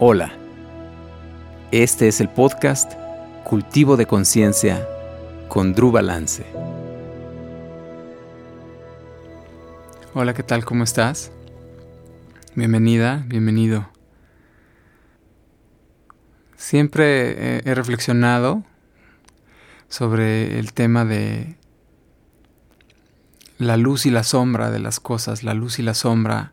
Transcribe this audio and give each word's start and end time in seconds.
Hola, 0.00 0.32
este 1.70 2.08
es 2.08 2.20
el 2.20 2.28
podcast 2.28 2.94
Cultivo 3.44 3.96
de 3.96 4.06
Conciencia 4.06 4.86
con 5.48 5.72
Drew 5.74 5.92
Balance. 5.92 6.44
Hola, 10.14 10.34
¿qué 10.34 10.42
tal? 10.42 10.64
¿Cómo 10.64 10.82
estás? 10.82 11.30
Bienvenida, 12.56 13.24
bienvenido. 13.28 13.88
Siempre 16.68 17.60
he 17.64 17.74
reflexionado 17.74 18.62
sobre 19.88 20.58
el 20.58 20.74
tema 20.74 21.06
de 21.06 21.56
la 23.56 23.78
luz 23.78 24.04
y 24.04 24.10
la 24.10 24.22
sombra 24.22 24.70
de 24.70 24.78
las 24.78 25.00
cosas, 25.00 25.44
la 25.44 25.54
luz 25.54 25.78
y 25.78 25.82
la 25.82 25.94
sombra 25.94 26.52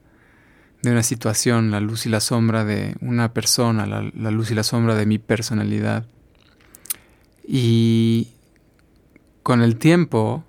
de 0.81 0.91
una 0.91 1.03
situación, 1.03 1.69
la 1.69 1.81
luz 1.81 2.05
y 2.05 2.09
la 2.09 2.21
sombra 2.21 2.63
de 2.63 2.95
una 3.01 3.33
persona, 3.33 3.85
la, 3.85 4.31
luz 4.31 4.51
y 4.51 4.55
la 4.55 4.63
sombra 4.63 4.95
de 4.95 5.05
mi 5.05 5.19
personalidad. 5.19 6.05
Y 7.45 8.29
con 9.43 9.61
el 9.61 9.75
tiempo 9.75 10.45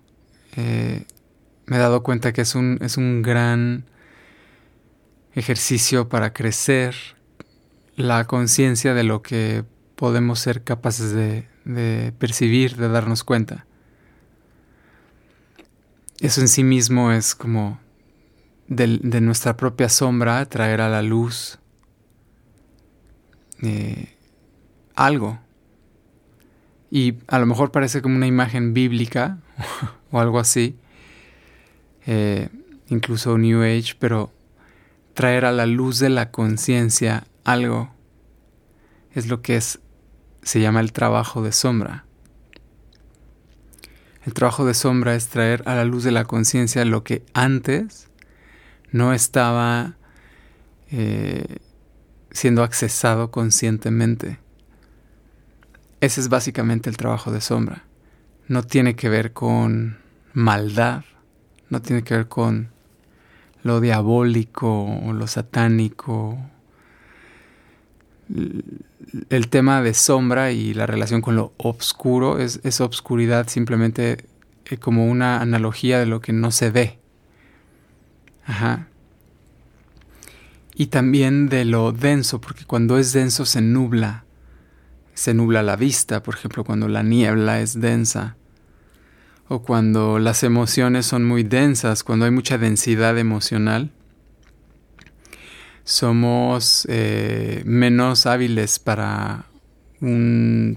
eh, 0.54 1.06
me 1.64 1.74
he 1.74 1.80
dado 1.80 2.04
cuenta 2.04 2.32
que 2.32 2.42
es 2.42 2.54
un, 2.54 2.78
es 2.82 2.96
un 2.96 3.20
gran 3.20 3.84
ejercicio 5.34 6.08
para 6.08 6.32
crecer 6.32 7.15
la 7.96 8.24
conciencia 8.26 8.94
de 8.94 9.04
lo 9.04 9.22
que 9.22 9.64
podemos 9.96 10.38
ser 10.38 10.62
capaces 10.62 11.12
de, 11.12 11.48
de 11.64 12.12
percibir, 12.18 12.76
de 12.76 12.88
darnos 12.88 13.24
cuenta. 13.24 13.66
Eso 16.20 16.40
en 16.40 16.48
sí 16.48 16.64
mismo 16.64 17.12
es 17.12 17.34
como 17.34 17.78
de, 18.68 19.20
nuestra 19.20 19.56
propia 19.56 19.88
sombra 19.88 20.44
traer 20.46 20.80
a 20.80 20.88
la 20.88 21.02
luz 21.02 21.58
eh, 23.62 24.14
algo. 24.94 25.38
Y 26.90 27.14
a 27.26 27.38
lo 27.38 27.46
mejor 27.46 27.72
parece 27.72 28.00
como 28.00 28.16
una 28.16 28.26
imagen 28.26 28.72
bíblica 28.74 29.38
o 30.10 30.20
algo 30.20 30.38
así, 30.38 30.76
eh, 32.06 32.48
incluso 32.88 33.36
New 33.36 33.62
Age, 33.62 33.94
pero 33.98 34.32
traer 35.14 35.44
a 35.44 35.52
la 35.52 35.66
luz 35.66 35.98
de 35.98 36.10
la 36.10 36.30
conciencia 36.30 37.26
algo 37.46 37.94
es 39.12 39.28
lo 39.28 39.40
que 39.40 39.56
es, 39.56 39.78
se 40.42 40.60
llama 40.60 40.80
el 40.80 40.92
trabajo 40.92 41.42
de 41.42 41.52
sombra. 41.52 42.04
El 44.24 44.34
trabajo 44.34 44.66
de 44.66 44.74
sombra 44.74 45.14
es 45.14 45.28
traer 45.28 45.62
a 45.66 45.76
la 45.76 45.84
luz 45.84 46.02
de 46.02 46.10
la 46.10 46.24
conciencia 46.24 46.84
lo 46.84 47.04
que 47.04 47.24
antes 47.32 48.08
no 48.90 49.12
estaba 49.12 49.96
eh, 50.90 51.58
siendo 52.32 52.64
accesado 52.64 53.30
conscientemente. 53.30 54.40
Ese 56.00 56.20
es 56.20 56.28
básicamente 56.28 56.90
el 56.90 56.96
trabajo 56.96 57.30
de 57.30 57.40
sombra. 57.40 57.84
No 58.48 58.64
tiene 58.64 58.96
que 58.96 59.08
ver 59.08 59.32
con 59.32 59.98
maldad, 60.32 61.04
no 61.70 61.80
tiene 61.80 62.02
que 62.02 62.16
ver 62.16 62.28
con 62.28 62.70
lo 63.62 63.80
diabólico 63.80 64.84
o 64.84 65.12
lo 65.12 65.28
satánico. 65.28 66.38
El 69.30 69.48
tema 69.48 69.82
de 69.82 69.94
sombra 69.94 70.50
y 70.50 70.74
la 70.74 70.86
relación 70.86 71.20
con 71.20 71.36
lo 71.36 71.52
oscuro 71.58 72.38
es, 72.38 72.60
es 72.64 72.80
obscuridad 72.80 73.48
simplemente 73.48 74.26
eh, 74.64 74.76
como 74.78 75.06
una 75.06 75.40
analogía 75.40 75.98
de 75.98 76.06
lo 76.06 76.20
que 76.20 76.32
no 76.32 76.50
se 76.50 76.70
ve. 76.70 76.98
Ajá. 78.44 78.88
Y 80.74 80.86
también 80.86 81.48
de 81.48 81.64
lo 81.64 81.92
denso, 81.92 82.40
porque 82.40 82.64
cuando 82.64 82.98
es 82.98 83.12
denso 83.12 83.46
se 83.46 83.60
nubla. 83.60 84.24
Se 85.14 85.32
nubla 85.32 85.62
la 85.62 85.76
vista, 85.76 86.22
por 86.22 86.34
ejemplo, 86.34 86.64
cuando 86.64 86.88
la 86.88 87.02
niebla 87.02 87.60
es 87.60 87.80
densa. 87.80 88.36
O 89.48 89.62
cuando 89.62 90.18
las 90.18 90.42
emociones 90.42 91.06
son 91.06 91.24
muy 91.24 91.44
densas, 91.44 92.04
cuando 92.04 92.26
hay 92.26 92.30
mucha 92.30 92.58
densidad 92.58 93.16
emocional. 93.16 93.90
Somos 95.86 96.84
eh, 96.90 97.62
menos 97.64 98.26
hábiles 98.26 98.80
para, 98.80 99.46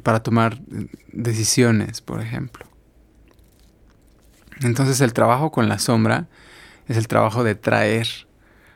para 0.04 0.22
tomar 0.22 0.62
decisiones, 1.12 2.02
por 2.02 2.22
ejemplo. 2.22 2.68
Entonces 4.62 5.02
el 5.02 5.14
trabajo 5.14 5.52
con 5.52 5.68
la 5.68 5.80
sombra 5.80 6.28
es 6.88 6.96
el 6.96 7.08
trabajo 7.08 7.44
de 7.44 7.56
traer 7.56 8.08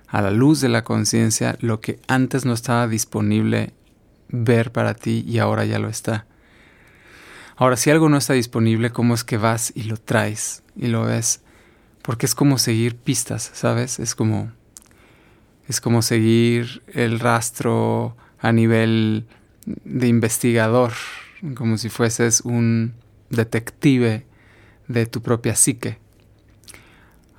a 0.08 0.24
la 0.24 0.32
luz 0.32 0.60
de 0.60 0.70
la 0.70 0.84
conciencia 0.84 1.56
lo 1.60 1.82
que 1.82 2.00
antes 2.08 2.46
no 2.46 2.54
estaba 2.54 2.88
disponible 2.88 3.74
ver 4.30 4.72
para 4.72 4.96
ti 4.96 5.24
y 5.28 5.38
ahora 5.38 5.66
ya 5.66 5.78
lo 5.78 5.88
está. 5.88 6.26
Ahora, 7.56 7.78
si 7.78 7.92
algo 7.92 8.10
no 8.10 8.18
está 8.18 8.34
disponible, 8.34 8.90
¿cómo 8.90 9.14
es 9.14 9.24
que 9.24 9.38
vas 9.38 9.72
y 9.76 9.84
lo 9.84 9.98
traes 9.98 10.64
y 10.76 10.88
lo 10.88 11.04
ves? 11.04 11.42
Porque 12.02 12.26
es 12.26 12.34
como 12.34 12.58
seguir 12.58 12.96
pistas, 12.96 13.52
¿sabes? 13.54 14.00
Es 14.00 14.16
como 14.16 14.52
es 15.68 15.80
como 15.82 16.02
seguir 16.02 16.84
el 16.94 17.20
rastro 17.20 18.16
a 18.40 18.52
nivel 18.52 19.26
de 19.66 20.08
investigador, 20.08 20.92
como 21.56 21.78
si 21.78 21.90
fueses 21.90 22.42
un 22.42 22.94
detective 23.30 24.26
de 24.88 25.06
tu 25.06 25.22
propia 25.22 25.56
psique 25.56 25.98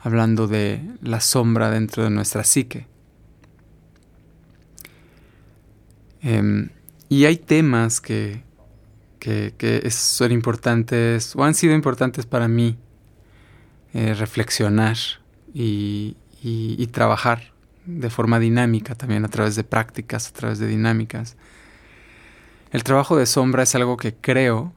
hablando 0.01 0.47
de 0.47 0.83
la 1.01 1.21
sombra 1.21 1.71
dentro 1.71 2.05
de 2.05 2.11
nuestra 2.11 2.45
psique. 2.45 2.87
Em, 6.21 6.69
y 7.09 7.25
hay 7.25 7.37
temas 7.39 8.01
que, 8.03 8.43
son 9.89 10.33
importantes 10.33 11.35
o 11.35 11.43
han 11.43 11.55
sido 11.55 11.75
importantes 11.75 12.27
para 12.27 12.47
mí 12.47 12.77
eh, 13.95 14.13
reflexionar 14.13 14.99
y, 15.55 16.19
y 16.43 16.87
trabajar 16.89 17.54
de 17.87 18.11
forma 18.11 18.39
dinámica 18.39 18.95
también 18.95 19.25
a 19.25 19.29
través 19.29 19.57
de 19.57 19.65
prácticas, 19.65 20.29
a 20.29 20.33
través 20.33 20.59
de 20.59 20.67
dinámicas. 20.67 21.37
El 22.71 22.83
trabajo 22.83 23.17
de 23.17 23.27
sombra 23.27 23.63
es 23.63 23.75
algo 23.75 23.97
que 23.97 24.15
creo 24.15 24.73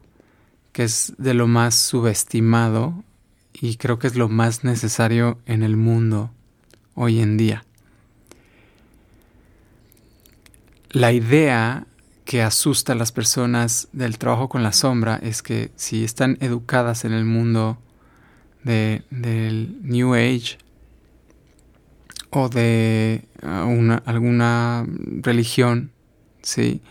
que 0.72 0.84
es 0.84 1.13
de 1.18 1.34
lo 1.34 1.47
más 1.47 1.75
subestimado 1.75 3.03
y 3.53 3.78
creo 3.78 3.97
que 3.97 4.07
es 4.07 4.16
lo 4.16 4.29
más 4.29 4.63
necesario 4.63 5.40
en 5.45 5.63
el 5.63 5.78
mundo 5.78 6.31
hoy 6.94 7.19
en 7.19 7.38
día. 7.38 7.66
La 10.91 11.12
idea 11.12 11.88
que 12.25 12.44
asusta 12.44 12.94
a 12.94 12.95
las 12.95 13.12
personas 13.12 13.88
del 13.94 14.18
trabajo 14.18 14.50
con 14.50 14.62
la 14.62 14.74
sombra 14.74 15.19
es 15.22 15.41
que 15.41 15.72
si 15.75 16.03
están 16.03 16.38
educadas 16.41 17.06
en 17.06 17.13
el 17.13 17.25
mundo 17.25 17.78
de, 18.63 19.03
del 19.09 19.79
New 19.81 20.13
Age 20.13 20.57
o 22.37 22.49
de 22.49 23.25
uh, 23.43 23.97
alguna 24.05 24.85
religión, 25.21 25.91
¿sí? 26.41 26.81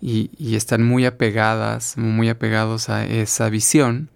Y, 0.00 0.30
y, 0.38 0.56
están 0.56 0.82
muy 0.82 1.06
apegadas, 1.06 1.96
muy 1.96 2.28
apegados 2.28 2.90
a 2.90 3.06
esa 3.06 3.48
visión, 3.48 4.10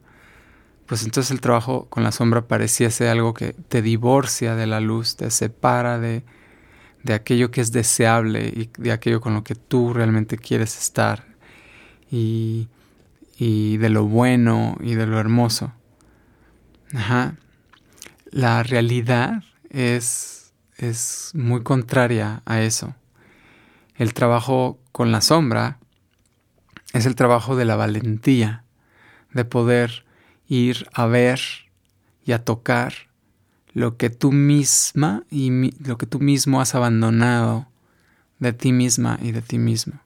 pues 0.91 1.04
entonces 1.04 1.30
el 1.30 1.41
trabajo 1.41 1.86
con 1.88 2.03
la 2.03 2.10
sombra 2.10 2.48
parecía 2.48 2.91
ser 2.91 3.10
algo 3.10 3.32
que 3.32 3.53
te 3.53 3.80
divorcia 3.80 4.56
de 4.56 4.66
la 4.66 4.80
luz, 4.80 5.14
te 5.14 5.30
separa 5.30 6.00
de, 6.00 6.25
aquello 7.14 7.53
que 7.53 7.60
es 7.60 7.70
deseable 7.70 8.48
y 8.48 8.71
de 8.77 8.91
aquello 8.91 9.21
con 9.21 9.34
lo 9.34 9.45
que 9.45 9.54
tú 9.54 9.95
realmente 9.95 10.36
quieres 10.36 10.77
estar 10.77 11.27
y, 12.10 12.66
de 13.39 13.89
lo 13.89 14.04
bueno 14.06 14.77
y 14.80 14.95
de 14.95 15.06
lo 15.06 15.21
hermoso. 15.21 15.72
Ajá. 16.92 17.36
La 18.33 18.65
realidad 18.65 19.45
es, 19.71 20.53
es 20.77 21.31
muy 21.34 21.63
contraria 21.63 22.43
a 22.45 22.61
eso. 22.61 22.95
El 23.97 24.15
trabajo 24.15 24.78
con 24.93 25.13
la 25.13 25.21
sombra 25.21 25.78
es 26.93 27.07
el 27.07 27.15
trabajo 27.15 27.57
de 27.57 27.65
la 27.65 27.77
valentía, 27.77 28.65
de 29.33 29.45
poder 29.45 30.05
ir 30.49 30.89
a 30.93 31.07
ver 31.07 31.41
y 32.25 32.33
a 32.33 32.45
tocar 32.45 32.93
lo 33.72 33.97
que 33.97 34.11
tú 34.11 34.33
misma 34.33 35.25
y 35.31 35.71
lo 35.87 35.97
que 35.97 36.07
tú 36.07 36.19
mismo 36.19 36.61
has 36.61 36.75
abandonado 36.75 37.69
de 38.41 38.53
ti 38.53 38.72
misma 38.72 39.19
y 39.22 39.33
de 39.33 39.43
ti 39.43 39.59
mismo. 39.59 40.01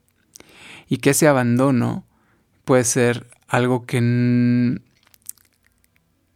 Y 0.87 0.97
que 0.97 1.11
ese 1.11 1.27
abandono 1.27 2.05
puede 2.63 2.83
ser 2.83 3.27
algo 3.47 3.85
que, 3.85 4.79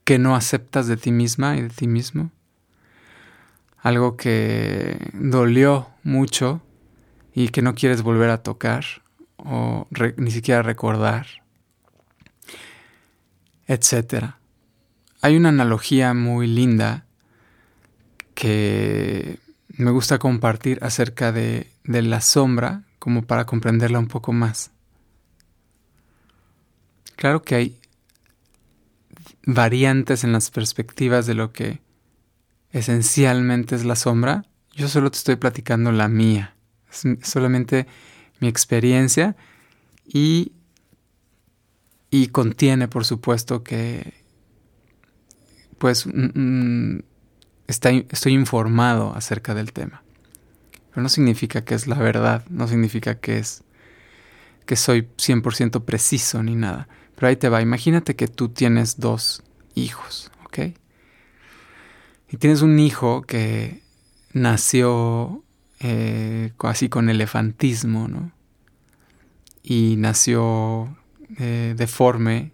que 0.03 0.17
no 0.17 0.35
aceptas 0.35 0.87
de 0.87 0.97
ti 0.97 1.11
misma 1.11 1.57
y 1.57 1.61
de 1.61 1.69
ti 1.69 1.87
mismo. 1.87 2.31
Algo 3.81 4.17
que 4.17 5.11
dolió 5.13 5.89
mucho 6.03 6.61
y 7.33 7.49
que 7.49 7.61
no 7.61 7.75
quieres 7.75 8.01
volver 8.01 8.29
a 8.29 8.43
tocar. 8.43 8.85
o 9.37 9.87
ni 10.17 10.31
siquiera 10.31 10.61
recordar, 10.61 11.27
etc. 13.67 14.35
Hay 15.21 15.37
una 15.37 15.49
analogía 15.49 16.13
muy 16.13 16.45
linda 16.47 17.05
que 18.33 19.39
me 19.69 19.91
gusta 19.91 20.19
compartir 20.19 20.79
acerca 20.81 21.31
de, 21.31 21.71
de 21.85 22.01
la 22.01 22.19
sombra 22.19 22.83
como 22.99 23.21
para 23.21 23.45
comprenderla 23.45 23.99
un 23.99 24.07
poco 24.07 24.33
más. 24.33 24.71
Claro 27.15 27.41
que 27.41 27.55
hay 27.55 27.79
variantes 29.45 30.23
en 30.23 30.31
las 30.31 30.51
perspectivas 30.51 31.25
de 31.25 31.33
lo 31.33 31.51
que 31.51 31.79
esencialmente 32.71 33.75
es 33.75 33.85
la 33.85 33.95
sombra. 33.95 34.45
Yo 34.75 34.87
solo 34.87 35.11
te 35.11 35.17
estoy 35.17 35.35
platicando 35.35 35.91
la 35.91 36.07
mía. 36.07 36.55
Es 36.91 37.03
solamente 37.27 37.87
mi 38.39 38.47
experiencia 38.47 39.35
y, 40.05 40.53
y 42.09 42.27
contiene, 42.27 42.87
por 42.87 43.05
supuesto, 43.05 43.63
que 43.63 44.13
pues 45.77 46.07
estoy 47.67 48.33
informado 48.33 49.15
acerca 49.15 49.53
del 49.53 49.71
tema. 49.71 50.03
Pero 50.89 51.03
no 51.03 51.09
significa 51.09 51.63
que 51.63 51.75
es 51.75 51.87
la 51.87 51.97
verdad, 51.97 52.45
no 52.49 52.67
significa 52.67 53.15
que 53.15 53.37
es 53.37 53.63
que 54.65 54.75
soy 54.75 55.07
100% 55.17 55.83
preciso 55.83 56.43
ni 56.43 56.55
nada. 56.55 56.87
Pero 57.15 57.27
ahí 57.27 57.35
te 57.35 57.49
va, 57.49 57.61
imagínate 57.61 58.15
que 58.15 58.27
tú 58.27 58.49
tienes 58.49 58.99
dos 58.99 59.41
hijos, 59.73 60.31
¿ok? 60.45 60.75
Y 62.31 62.37
tienes 62.37 62.61
un 62.61 62.77
hijo 62.79 63.23
que 63.23 63.81
nació 64.33 65.43
eh, 65.79 66.51
así 66.59 66.89
con 66.89 67.09
elefantismo, 67.09 68.07
¿no? 68.07 68.31
Y 69.63 69.95
nació 69.97 70.95
eh, 71.37 71.73
deforme 71.75 72.51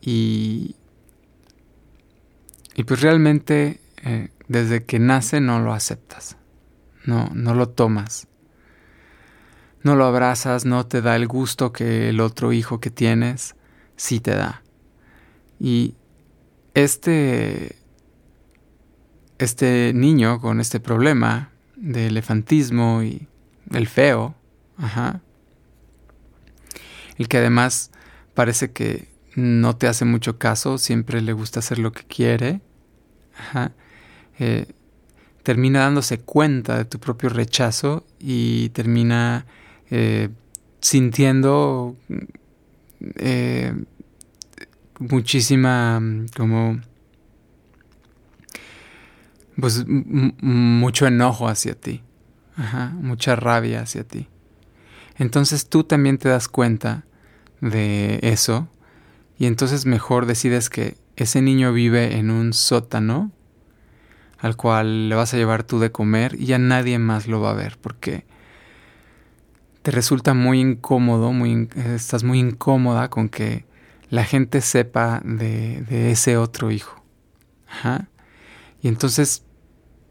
y, 0.00 0.76
y 2.74 2.84
pues 2.84 3.00
realmente 3.00 3.80
eh, 4.04 4.28
desde 4.48 4.84
que 4.84 4.98
nace 4.98 5.40
no 5.40 5.60
lo 5.60 5.72
aceptas, 5.72 6.36
no, 7.04 7.30
no 7.34 7.54
lo 7.54 7.68
tomas, 7.68 8.28
no 9.82 9.96
lo 9.96 10.04
abrazas, 10.04 10.64
no 10.64 10.86
te 10.86 11.02
da 11.02 11.16
el 11.16 11.26
gusto 11.26 11.72
que 11.72 12.08
el 12.08 12.20
otro 12.20 12.52
hijo 12.52 12.80
que 12.80 12.90
tienes 12.90 13.54
sí 13.96 14.20
te 14.20 14.34
da. 14.34 14.62
Y 15.60 15.94
este, 16.74 17.76
este 19.38 19.92
niño 19.94 20.40
con 20.40 20.60
este 20.60 20.80
problema 20.80 21.50
de 21.76 22.06
elefantismo 22.06 23.02
y 23.02 23.28
el 23.72 23.86
feo, 23.86 24.34
ajá, 24.76 25.20
el 27.16 27.28
que 27.28 27.38
además 27.38 27.90
parece 28.34 28.72
que 28.72 29.08
no 29.34 29.76
te 29.76 29.86
hace 29.86 30.04
mucho 30.04 30.38
caso, 30.38 30.78
siempre 30.78 31.20
le 31.20 31.32
gusta 31.32 31.60
hacer 31.60 31.78
lo 31.78 31.92
que 31.92 32.04
quiere, 32.04 32.60
ajá, 33.36 33.72
eh, 34.38 34.66
termina 35.42 35.80
dándose 35.80 36.18
cuenta 36.18 36.76
de 36.78 36.84
tu 36.84 36.98
propio 36.98 37.28
rechazo 37.28 38.04
y 38.18 38.68
termina 38.70 39.46
eh, 39.90 40.28
sintiendo 40.80 41.96
eh, 43.16 43.72
muchísima 44.98 46.02
como 46.36 46.80
pues 49.60 49.84
mucho 49.86 51.06
enojo 51.06 51.48
hacia 51.48 51.74
ti, 51.74 52.02
mucha 53.00 53.36
rabia 53.36 53.82
hacia 53.82 54.04
ti. 54.04 54.28
Entonces 55.16 55.68
tú 55.68 55.84
también 55.84 56.18
te 56.18 56.28
das 56.28 56.48
cuenta 56.48 57.04
de 57.60 58.20
eso 58.22 58.68
y 59.36 59.46
entonces 59.46 59.84
mejor 59.84 60.26
decides 60.26 60.70
que 60.70 60.96
ese 61.16 61.42
niño 61.42 61.72
vive 61.72 62.18
en 62.18 62.30
un 62.30 62.52
sótano 62.52 63.32
al 64.38 64.56
cual 64.56 65.08
le 65.08 65.16
vas 65.16 65.34
a 65.34 65.36
llevar 65.36 65.64
tú 65.64 65.80
de 65.80 65.90
comer 65.90 66.36
y 66.38 66.46
ya 66.46 66.58
nadie 66.58 67.00
más 67.00 67.26
lo 67.26 67.40
va 67.40 67.50
a 67.50 67.54
ver 67.54 67.78
porque 67.80 68.24
te 69.82 69.90
resulta 69.90 70.34
muy 70.34 70.60
incómodo, 70.60 71.32
muy, 71.32 71.68
estás 71.74 72.22
muy 72.22 72.38
incómoda 72.38 73.10
con 73.10 73.28
que 73.28 73.64
la 74.10 74.24
gente 74.24 74.60
sepa 74.60 75.20
de, 75.24 75.82
de 75.82 76.12
ese 76.12 76.36
otro 76.36 76.70
hijo. 76.70 77.02
Y 78.80 78.88
entonces 78.88 79.42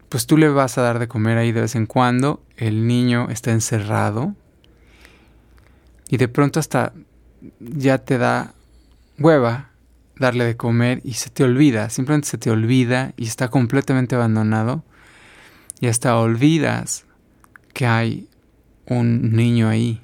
pues 0.10 0.26
tú 0.26 0.38
le 0.38 0.50
vas 0.50 0.78
a 0.78 0.82
dar 0.82 1.00
de 1.00 1.08
comer 1.08 1.38
ahí 1.38 1.52
de 1.52 1.62
vez 1.62 1.76
en 1.76 1.86
cuando, 1.86 2.44
el 2.56 2.88
niño 2.88 3.30
está 3.30 3.52
encerrado 3.52 4.36
y 6.10 6.18
de 6.18 6.28
pronto 6.28 6.60
hasta 6.60 6.94
ya 7.60 7.98
te 8.00 8.18
da 8.18 8.54
hueva 9.20 9.72
darle 10.16 10.46
de 10.46 10.58
comer 10.58 11.02
y 11.04 11.14
se 11.14 11.30
te 11.30 11.44
olvida, 11.44 11.90
simplemente 11.90 12.30
se 12.30 12.38
te 12.38 12.50
olvida 12.50 13.14
y 13.18 13.26
está 13.26 13.50
completamente 13.50 14.16
abandonado 14.16 14.84
y 15.80 15.88
hasta 15.88 16.18
olvidas 16.18 17.06
que 17.74 17.86
hay 17.86 18.28
un 18.86 19.36
niño 19.36 19.70
ahí. 19.70 20.02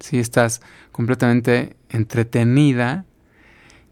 Si 0.00 0.18
estás 0.18 0.60
completamente 0.90 1.76
entretenida 1.88 3.04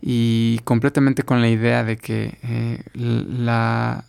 y 0.00 0.58
completamente 0.64 1.22
con 1.22 1.40
la 1.40 1.48
idea 1.48 1.84
de 1.84 1.96
que 1.96 2.38
eh, 2.42 2.82
la 2.94 4.04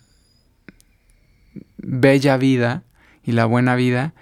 bella 1.86 2.36
vida 2.36 2.82
y 3.22 3.32
la 3.32 3.44
buena 3.46 3.74
vida 3.74 4.14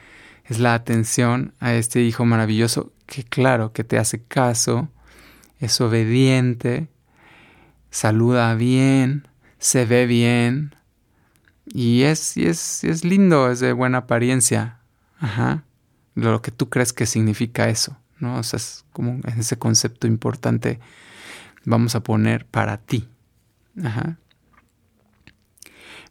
es 0.44 0.58
la 0.58 0.74
atención 0.74 1.54
a 1.60 1.74
este 1.74 2.02
hijo 2.02 2.24
maravilloso 2.24 2.92
que 3.06 3.24
claro, 3.24 3.72
que 3.72 3.84
te 3.84 3.98
hace 3.98 4.22
caso, 4.22 4.88
es 5.58 5.80
obediente, 5.80 6.88
saluda 7.90 8.54
bien, 8.54 9.28
se 9.58 9.86
ve 9.86 10.06
bien 10.06 10.74
y 11.66 12.02
es, 12.02 12.36
es, 12.36 12.84
es 12.84 13.04
lindo, 13.04 13.50
es 13.50 13.60
de 13.60 13.72
buena 13.72 13.98
apariencia. 13.98 14.78
Ajá. 15.18 15.64
Lo 16.14 16.42
que 16.42 16.50
tú 16.50 16.68
crees 16.68 16.92
que 16.92 17.06
significa 17.06 17.68
eso, 17.68 17.96
¿no? 18.18 18.38
O 18.38 18.42
sea, 18.42 18.56
es 18.58 18.84
como 18.92 19.20
ese 19.38 19.56
concepto 19.56 20.06
importante 20.06 20.80
vamos 21.64 21.94
a 21.94 22.02
poner 22.02 22.44
para 22.46 22.78
ti. 22.78 23.08
Ajá. 23.82 24.18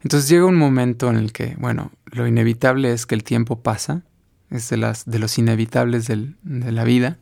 Entonces 0.02 0.28
llega 0.28 0.46
un 0.46 0.56
momento 0.56 1.10
en 1.10 1.16
el 1.16 1.32
que, 1.32 1.54
bueno, 1.58 1.92
lo 2.06 2.26
inevitable 2.26 2.92
es 2.92 3.06
que 3.06 3.14
el 3.14 3.22
tiempo 3.22 3.62
pasa, 3.62 4.02
es 4.50 4.68
de, 4.68 4.76
las, 4.76 5.04
de 5.06 5.18
los 5.18 5.38
inevitables 5.38 6.06
de 6.08 6.72
la 6.72 6.84
vida, 6.84 7.18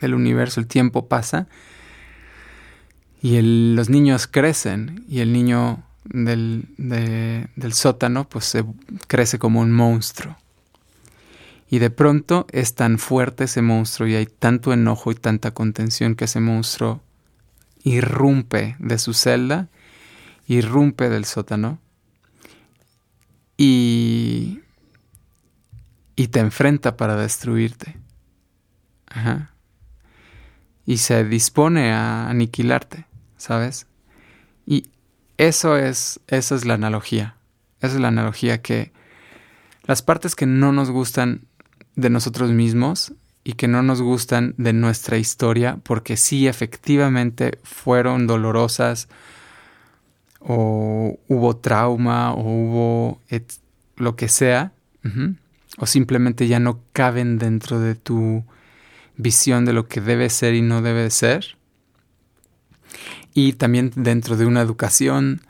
del 0.00 0.14
universo, 0.14 0.60
el 0.60 0.66
tiempo 0.66 1.08
pasa, 1.08 1.46
y 3.22 3.40
los 3.74 3.90
niños 3.90 4.26
crecen, 4.26 5.04
y 5.08 5.20
el 5.20 5.32
niño 5.32 5.84
del, 6.04 6.64
del 6.76 7.72
sótano 7.72 8.28
pues 8.28 8.46
se 8.46 8.64
crece 9.06 9.38
como 9.38 9.60
un 9.60 9.70
monstruo. 9.70 10.36
Y 11.68 11.78
de 11.78 11.90
pronto 11.90 12.46
es 12.50 12.74
tan 12.74 12.98
fuerte 12.98 13.44
ese 13.44 13.62
monstruo 13.62 14.08
y 14.08 14.16
hay 14.16 14.26
tanto 14.26 14.72
enojo 14.72 15.12
y 15.12 15.14
tanta 15.14 15.52
contención 15.52 16.16
que 16.16 16.24
ese 16.24 16.40
monstruo 16.40 17.00
irrumpe 17.84 18.74
de 18.80 18.98
su 18.98 19.14
celda, 19.14 19.68
irrumpe 20.48 21.08
del 21.08 21.24
sótano 21.24 21.78
y, 23.62 24.62
y 26.16 26.28
te 26.28 26.40
enfrenta 26.40 26.96
para 26.96 27.14
destruirte. 27.14 27.98
Ajá. 29.06 29.50
Y 30.86 30.96
se 30.96 31.24
dispone 31.24 31.92
a 31.92 32.30
aniquilarte, 32.30 33.04
¿sabes? 33.36 33.86
Y 34.64 34.88
eso 35.36 35.76
es, 35.76 36.20
esa 36.28 36.54
es 36.54 36.64
la 36.64 36.72
analogía. 36.72 37.36
Esa 37.82 37.96
es 37.96 38.00
la 38.00 38.08
analogía 38.08 38.62
que 38.62 38.92
las 39.84 40.00
partes 40.00 40.34
que 40.34 40.46
no 40.46 40.72
nos 40.72 40.90
gustan 40.90 41.42
de 41.96 42.08
nosotros 42.08 42.52
mismos 42.52 43.12
y 43.44 43.52
que 43.52 43.68
no 43.68 43.82
nos 43.82 44.00
gustan 44.00 44.54
de 44.56 44.72
nuestra 44.72 45.18
historia, 45.18 45.78
porque 45.82 46.16
sí 46.16 46.48
efectivamente 46.48 47.58
fueron 47.62 48.26
dolorosas, 48.26 49.08
o 50.40 51.18
hubo 51.28 51.56
trauma 51.56 52.32
o 52.32 52.40
hubo 52.40 53.20
lo 53.96 54.16
que 54.16 54.28
sea, 54.28 54.72
o 55.78 55.86
simplemente 55.86 56.48
ya 56.48 56.58
no 56.58 56.80
caben 56.92 57.38
dentro 57.38 57.78
de 57.78 57.94
tu 57.94 58.44
visión 59.16 59.64
de 59.64 59.72
lo 59.72 59.86
que 59.86 60.00
debe 60.00 60.28
ser 60.30 60.54
y 60.54 60.62
no 60.62 60.82
debe 60.82 61.10
ser. 61.10 61.56
Y 63.32 63.52
también 63.52 63.92
dentro 63.94 64.36
de 64.36 64.46
una 64.46 64.60
educación 64.60 65.42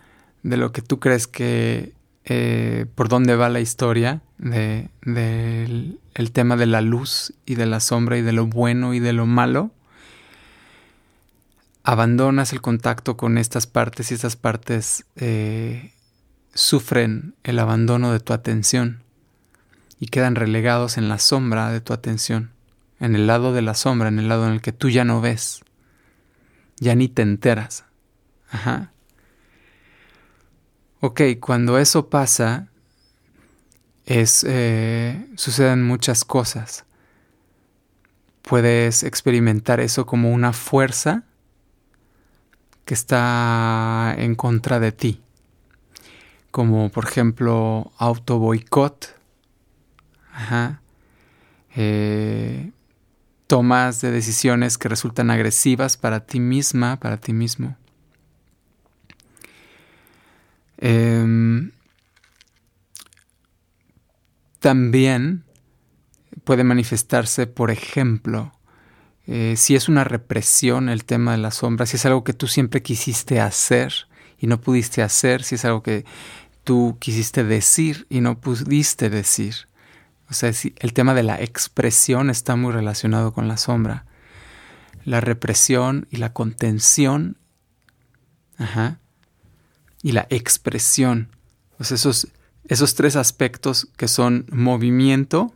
de 0.43 0.57
lo 0.57 0.73
que 0.73 0.83
tú 0.83 0.99
crees 0.99 1.27
que 1.27 1.93
eh, 2.25 2.87
por 2.95 3.09
dónde 3.09 3.37
va 3.37 3.49
la 3.49 3.61
historia 3.61 4.21
del 4.39 4.91
de, 5.05 6.31
tema 6.33 6.57
de 6.57 6.67
la 6.67 6.81
luz 6.81 7.33
y 7.47 7.55
de 7.55 7.67
la 7.67 7.81
sombra 7.81 8.19
y 8.19 8.23
de 8.23 8.33
lo 8.33 8.47
bueno 8.47 8.93
y 8.93 9.01
de 9.01 9.13
lo 9.13 9.27
malo 9.27 9.71
abandonas 11.91 12.53
el 12.53 12.61
contacto 12.61 13.17
con 13.17 13.37
estas 13.37 13.67
partes 13.67 14.13
y 14.13 14.15
estas 14.15 14.37
partes 14.37 15.07
eh, 15.17 15.93
sufren 16.55 17.35
el 17.43 17.59
abandono 17.59 18.13
de 18.13 18.21
tu 18.21 18.33
atención. 18.33 19.03
y 19.99 20.07
quedan 20.07 20.37
relegados 20.37 20.97
en 20.97 21.09
la 21.09 21.19
sombra 21.19 21.71
de 21.71 21.81
tu 21.81 21.93
atención, 21.93 22.53
en 23.01 23.15
el 23.17 23.27
lado 23.27 23.53
de 23.53 23.61
la 23.61 23.75
sombra, 23.75 24.09
en 24.09 24.19
el 24.21 24.29
lado 24.29 24.47
en 24.47 24.53
el 24.53 24.63
que 24.63 24.73
tú 24.73 24.89
ya 24.89 25.05
no 25.05 25.21
ves, 25.21 25.63
ya 26.79 26.95
ni 26.95 27.09
te 27.09 27.23
enteras. 27.23 27.85
Ajá. 28.51 28.93
Ok, 31.01 31.21
cuando 31.41 31.77
eso 31.77 32.09
pasa, 32.09 32.69
es, 34.07 34.47
eh, 34.49 35.29
suceden 35.35 35.83
muchas 35.83 36.25
cosas. 36.25 36.85
Puedes 38.41 39.03
experimentar 39.03 39.81
eso 39.81 40.07
como 40.07 40.31
una 40.33 40.55
fuerza 40.55 41.25
que 42.91 42.95
está 42.95 44.17
en 44.19 44.35
contra 44.35 44.81
de 44.81 44.91
ti, 44.91 45.21
como 46.51 46.91
por 46.91 47.05
ejemplo 47.05 47.93
auto 47.99 48.41
boicot, 48.41 49.15
eh, 51.77 52.73
tomas 53.47 54.01
de 54.01 54.11
decisiones 54.11 54.77
que 54.77 54.89
resultan 54.89 55.31
agresivas 55.31 55.97
para 55.97 56.27
ti 56.27 56.41
misma, 56.41 56.99
para 56.99 57.19
ti 57.19 57.33
mismo. 57.33 57.77
Em, 60.79 61.71
también 64.59 65.45
puede 66.43 66.65
manifestarse, 66.65 67.47
por 67.47 67.71
ejemplo, 67.71 68.53
eh, 69.33 69.55
si 69.57 69.77
es 69.77 69.89
una 69.89 70.03
represión 70.03 70.89
el 70.89 71.05
tema 71.05 71.31
de 71.31 71.39
la 71.39 71.53
sombra, 71.53 71.87
si 71.87 71.95
es 71.95 72.05
algo 72.05 72.25
que 72.25 72.33
tú 72.33 72.49
siempre 72.49 72.83
quisiste 72.83 73.39
hacer 73.39 73.95
y 74.41 74.49
no 74.49 74.61
pudiste 74.61 75.03
hacer, 75.03 75.45
si 75.45 75.55
es 75.55 75.65
algo 75.65 75.85
que 75.85 76.05
tú 76.65 76.97
quisiste 76.99 77.45
decir 77.45 78.09
y 78.11 78.23
no 78.23 78.41
pudiste 78.41 79.09
decir. 79.09 79.69
O 80.29 80.35
sea, 80.35 80.51
el 80.51 80.93
tema 80.95 81.15
de 81.15 81.23
la 81.23 81.41
expresión 81.41 82.29
está 82.29 82.57
muy 82.57 82.73
relacionado 82.73 83.33
con 83.33 83.47
la 83.47 83.57
sombra. 83.57 84.05
La 85.05 85.21
represión 85.21 86.09
y 86.11 86.17
la 86.17 86.33
contención. 86.33 87.39
Ajá. 88.59 88.99
Y 90.03 90.11
la 90.11 90.27
expresión. 90.31 91.29
Esos, 91.79 92.27
esos 92.65 92.97
tres 92.97 93.15
aspectos 93.15 93.87
que 93.97 94.09
son 94.09 94.47
movimiento 94.51 95.55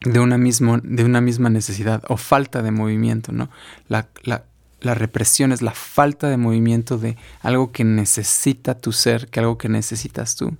de 0.00 0.20
una, 0.20 0.38
mismo, 0.38 0.78
de 0.78 1.04
una 1.04 1.20
misma 1.20 1.50
necesidad 1.50 2.02
o 2.08 2.16
falta 2.16 2.62
de 2.62 2.70
movimiento, 2.70 3.32
¿no? 3.32 3.50
La, 3.88 4.08
represión 4.94 5.50
es 5.50 5.62
la 5.62 5.72
falta 5.72 6.28
de 6.28 6.36
movimiento 6.36 6.96
de 6.96 7.16
algo 7.40 7.72
que 7.72 7.82
necesita 7.82 8.78
tu 8.78 8.92
ser, 8.92 9.28
que 9.28 9.40
algo 9.40 9.58
que 9.58 9.68
necesitas 9.68 10.36
tú. 10.36 10.56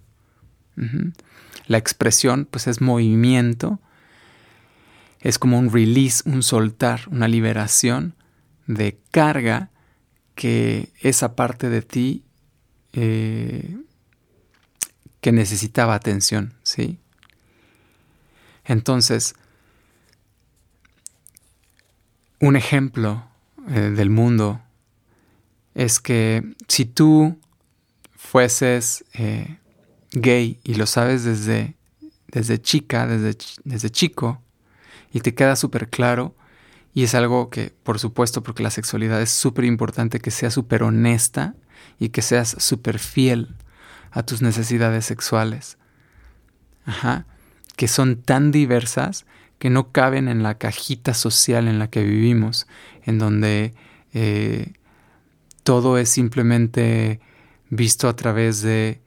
La 1.66 1.78
expresión, 1.78 2.48
pues 2.50 2.66
es 2.66 2.80
movimiento, 2.80 3.78
es 5.20 5.38
como 5.38 5.58
un 5.58 5.72
release, 5.72 6.28
un 6.28 6.42
soltar, 6.42 7.02
una 7.10 7.28
liberación 7.28 8.14
de 8.66 8.98
carga 9.10 9.70
que 10.34 10.92
esa 11.00 11.36
parte 11.36 11.68
de 11.70 11.82
ti 11.82 12.24
eh, 12.92 13.76
que 15.20 15.32
necesitaba 15.32 15.94
atención, 15.94 16.54
¿sí? 16.62 16.98
Entonces, 18.66 19.34
un 22.40 22.56
ejemplo 22.56 23.24
eh, 23.68 23.80
del 23.80 24.10
mundo 24.10 24.60
es 25.74 26.00
que 26.00 26.54
si 26.68 26.84
tú 26.84 27.38
fueses 28.14 29.04
eh, 29.14 29.58
gay 30.12 30.58
y 30.64 30.74
lo 30.74 30.86
sabes 30.86 31.24
desde, 31.24 31.76
desde 32.28 32.60
chica, 32.60 33.06
desde, 33.06 33.36
desde 33.64 33.90
chico, 33.90 34.42
y 35.12 35.20
te 35.20 35.34
queda 35.34 35.56
súper 35.56 35.88
claro, 35.88 36.34
y 36.92 37.04
es 37.04 37.14
algo 37.14 37.50
que, 37.50 37.74
por 37.82 37.98
supuesto, 37.98 38.42
porque 38.42 38.62
la 38.62 38.70
sexualidad 38.70 39.20
es 39.20 39.30
súper 39.30 39.64
importante, 39.64 40.18
que 40.18 40.30
seas 40.30 40.54
súper 40.54 40.82
honesta 40.82 41.54
y 41.98 42.08
que 42.08 42.22
seas 42.22 42.56
súper 42.58 42.98
fiel 42.98 43.54
a 44.10 44.22
tus 44.22 44.40
necesidades 44.40 45.04
sexuales. 45.04 45.76
Ajá. 46.86 47.26
Que 47.76 47.88
son 47.88 48.16
tan 48.16 48.50
diversas 48.50 49.26
que 49.58 49.70
no 49.70 49.92
caben 49.92 50.28
en 50.28 50.42
la 50.42 50.58
cajita 50.58 51.14
social 51.14 51.68
en 51.68 51.78
la 51.78 51.88
que 51.88 52.02
vivimos, 52.02 52.66
en 53.04 53.18
donde 53.18 53.74
eh, 54.12 54.72
todo 55.62 55.98
es 55.98 56.10
simplemente 56.10 57.20
visto 57.70 58.08
a 58.08 58.16
través 58.16 58.62
de 58.62 59.00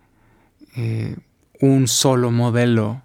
eh, 0.75 1.15
un 1.61 1.88
solo 1.88 2.31
modelo 2.31 3.01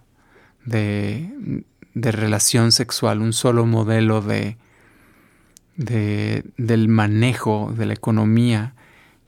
de, 0.65 1.63
relación 1.93 2.71
sexual, 2.71 3.21
un 3.21 3.33
solo 3.33 3.65
modelo 3.65 4.21
de, 4.21 4.57
del 5.77 6.87
manejo 6.89 7.73
de 7.77 7.85
la 7.85 7.93
economía 7.93 8.73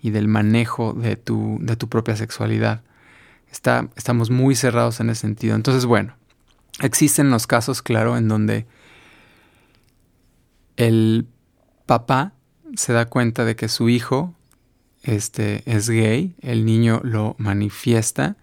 y 0.02 0.10
del 0.10 0.28
manejo 0.28 0.94
de 0.94 1.16
tu, 1.16 1.60
de 1.62 1.76
tu 1.76 1.88
propia 1.88 2.16
sexualidad. 2.16 2.82
Está, 3.52 3.90
estamos 3.96 4.30
muy 4.30 4.56
cerrados 4.56 5.00
en 5.00 5.10
ese 5.10 5.22
sentido. 5.22 5.56
Entonces, 5.56 5.86
bueno, 5.86 6.16
existen 6.82 7.30
los 7.30 7.48
casos, 7.48 7.82
claro, 7.82 8.18
en 8.18 8.28
donde 8.28 8.66
el 10.76 11.28
papá 11.86 12.34
se 12.76 12.94
da 12.94 13.06
cuenta 13.06 13.46
de 13.46 13.56
que 13.56 13.70
su 13.70 13.90
hijo 13.90 14.34
este, 15.04 15.64
es 15.66 15.90
gay, 15.90 16.36
el 16.42 16.66
niño 16.66 17.02
lo 17.04 17.36
manifiesta 17.40 18.36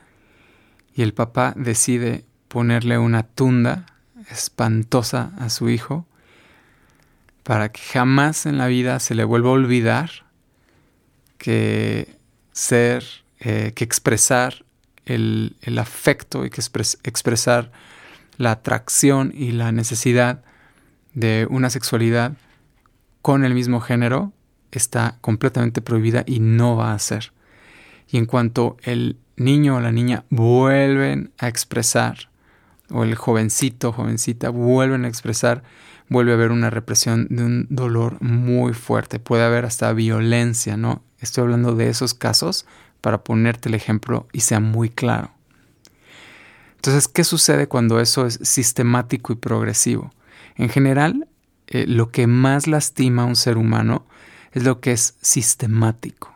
y 0.94 1.02
el 1.02 1.12
papá 1.12 1.52
decide 1.56 2.24
ponerle 2.48 2.98
una 2.98 3.24
tunda 3.24 3.86
espantosa 4.30 5.32
a 5.38 5.50
su 5.50 5.68
hijo 5.68 6.06
para 7.42 7.70
que 7.70 7.80
jamás 7.80 8.46
en 8.46 8.58
la 8.58 8.66
vida 8.66 8.98
se 9.00 9.14
le 9.14 9.24
vuelva 9.24 9.50
a 9.50 9.52
olvidar 9.52 10.10
que 11.36 12.16
ser, 12.52 13.04
eh, 13.40 13.72
que 13.74 13.84
expresar 13.84 14.64
el, 15.04 15.56
afecto 15.78 16.46
y 16.46 16.50
que 16.50 16.62
expresar 17.02 17.70
la 18.36 18.52
atracción 18.52 19.32
y 19.34 19.52
la 19.52 19.72
necesidad 19.72 20.42
de 21.14 21.46
una 21.50 21.70
sexualidad 21.70 22.32
con 23.22 23.44
el 23.44 23.54
mismo 23.54 23.80
género 23.80 24.32
está 24.70 25.18
completamente 25.20 25.80
prohibida 25.80 26.24
y 26.26 26.40
no 26.40 26.76
va 26.76 26.92
a 26.92 26.98
ser. 26.98 27.32
Y 28.08 28.18
en 28.18 28.26
cuanto 28.26 28.76
el 28.82 29.18
niño 29.36 29.76
o 29.76 29.80
la 29.80 29.92
niña 29.92 30.24
vuelven 30.30 31.32
a 31.38 31.48
expresar, 31.48 32.28
o 32.90 33.04
el 33.04 33.14
jovencito 33.14 33.92
jovencita 33.92 34.50
vuelven 34.50 35.04
a 35.04 35.08
expresar, 35.08 35.62
vuelve 36.08 36.32
a 36.32 36.34
haber 36.34 36.52
una 36.52 36.70
represión 36.70 37.26
de 37.30 37.44
un 37.44 37.66
dolor 37.70 38.20
muy 38.20 38.74
fuerte. 38.74 39.18
Puede 39.18 39.44
haber 39.44 39.64
hasta 39.64 39.92
violencia, 39.92 40.76
¿no? 40.76 41.02
Estoy 41.18 41.42
hablando 41.42 41.74
de 41.74 41.88
esos 41.88 42.14
casos 42.14 42.66
para 43.00 43.24
ponerte 43.24 43.68
el 43.68 43.74
ejemplo 43.74 44.28
y 44.32 44.40
sea 44.40 44.60
muy 44.60 44.90
claro. 44.90 45.30
Entonces, 46.84 47.08
¿qué 47.08 47.24
sucede 47.24 47.66
cuando 47.66 47.98
eso 47.98 48.26
es 48.26 48.38
sistemático 48.42 49.32
y 49.32 49.36
progresivo? 49.36 50.12
En 50.54 50.68
general, 50.68 51.28
eh, 51.66 51.86
lo 51.86 52.10
que 52.10 52.26
más 52.26 52.66
lastima 52.66 53.22
a 53.22 53.24
un 53.24 53.36
ser 53.36 53.56
humano 53.56 54.06
es 54.52 54.64
lo 54.64 54.82
que 54.82 54.92
es 54.92 55.16
sistemático. 55.22 56.34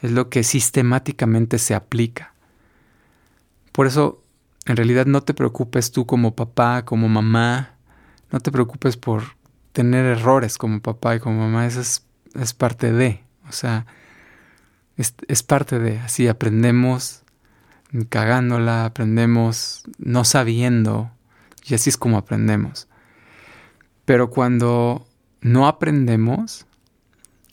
Es 0.00 0.12
lo 0.12 0.30
que 0.30 0.42
sistemáticamente 0.42 1.58
se 1.58 1.74
aplica. 1.74 2.32
Por 3.72 3.86
eso, 3.86 4.22
en 4.64 4.76
realidad 4.76 5.04
no 5.04 5.20
te 5.20 5.34
preocupes 5.34 5.92
tú 5.92 6.06
como 6.06 6.34
papá, 6.34 6.86
como 6.86 7.06
mamá, 7.06 7.74
no 8.32 8.40
te 8.40 8.50
preocupes 8.50 8.96
por 8.96 9.24
tener 9.74 10.06
errores 10.06 10.56
como 10.56 10.80
papá 10.80 11.16
y 11.16 11.20
como 11.20 11.40
mamá, 11.40 11.66
eso 11.66 11.82
es, 11.82 12.54
parte 12.54 12.92
de, 12.92 13.22
o 13.46 13.52
sea, 13.52 13.84
es, 14.96 15.12
es 15.28 15.42
parte 15.42 15.78
de, 15.78 15.98
así 15.98 16.28
aprendemos 16.28 17.25
cagándola, 18.04 18.84
aprendemos 18.84 19.84
no 19.98 20.24
sabiendo, 20.24 21.10
y 21.64 21.74
así 21.74 21.90
es 21.90 21.96
como 21.96 22.18
aprendemos. 22.18 22.88
Pero 24.04 24.30
cuando 24.30 25.06
no 25.40 25.66
aprendemos, 25.66 26.66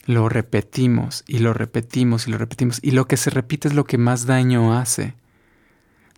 lo 0.05 0.29
repetimos 0.29 1.23
y 1.27 1.39
lo 1.39 1.53
repetimos 1.53 2.27
y 2.27 2.31
lo 2.31 2.37
repetimos. 2.37 2.79
Y 2.81 2.91
lo 2.91 3.07
que 3.07 3.17
se 3.17 3.29
repite 3.29 3.67
es 3.67 3.73
lo 3.73 3.85
que 3.85 3.97
más 3.97 4.25
daño 4.25 4.77
hace. 4.77 5.15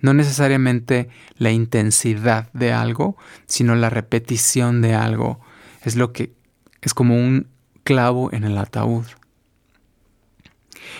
No 0.02 0.14
necesariamente 0.14 1.10
la 1.38 1.52
intensidad 1.52 2.52
de 2.54 2.74
algo, 2.74 3.16
sino 3.46 3.76
la 3.76 3.90
repetición 3.90 4.82
de 4.82 4.94
algo. 4.94 5.40
Es 5.84 5.96
lo 5.96 6.12
que 6.12 6.34
es 6.82 6.94
como 6.94 7.16
un 7.16 7.48
clavo 7.84 8.32
en 8.34 8.44
el 8.44 8.58
ataúd. 8.58 9.06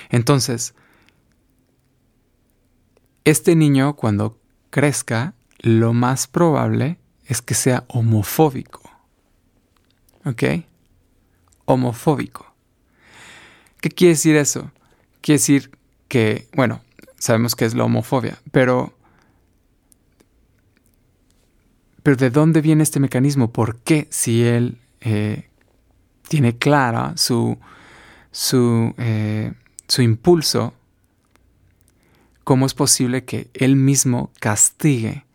Entonces, 0.10 0.76
este 3.26 3.56
niño 3.56 3.96
cuando 3.96 4.40
crezca, 4.70 5.34
lo 5.60 5.94
más 5.94 6.28
probable 6.28 6.98
es 7.26 7.42
que 7.42 7.54
sea 7.54 7.84
homofóbico. 7.88 8.82
¿Ok? 10.24 10.44
Homofóbico. 11.66 12.54
¿Qué 13.82 13.90
quiere 13.90 14.14
decir 14.14 14.36
eso? 14.36 14.72
Quiere 15.22 15.40
decir 15.40 15.72
que, 16.08 16.48
bueno, 16.56 16.82
sabemos 17.18 17.56
que 17.56 17.66
es 17.66 17.76
la 17.76 17.84
homofobia, 17.84 18.40
pero 18.52 18.94
pero 22.06 22.18
¿de 22.18 22.30
dónde 22.30 22.62
viene 22.62 22.84
este 22.84 23.00
mecanismo? 23.00 23.52
¿Por 23.52 23.78
qué 23.78 24.08
si 24.12 24.44
él 24.44 24.78
eh, 25.02 25.50
tiene 26.28 26.56
clara 26.56 27.14
su, 27.18 27.58
su, 28.32 28.94
eh, 29.00 29.54
su 29.88 30.04
impulso, 30.04 30.76
cómo 32.46 32.68
es 32.68 32.76
posible 32.76 33.26
que 33.26 33.50
él 33.54 33.76
mismo 33.76 34.32
castigue 34.40 35.26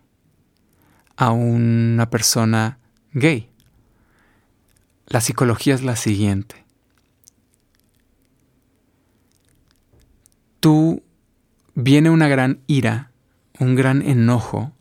a 1.17 1.33
una 1.33 2.09
persona 2.09 2.79
gay? 3.13 3.51
La 5.07 5.21
psicología 5.21 5.75
es 5.75 5.83
la 5.83 5.97
siguiente. 5.97 6.65
Tú 10.61 11.03
viene 11.75 12.11
una 12.11 12.29
gran 12.29 12.61
ira, 12.69 13.11
un 13.59 13.75
gran 13.75 14.03
enojo 14.03 14.73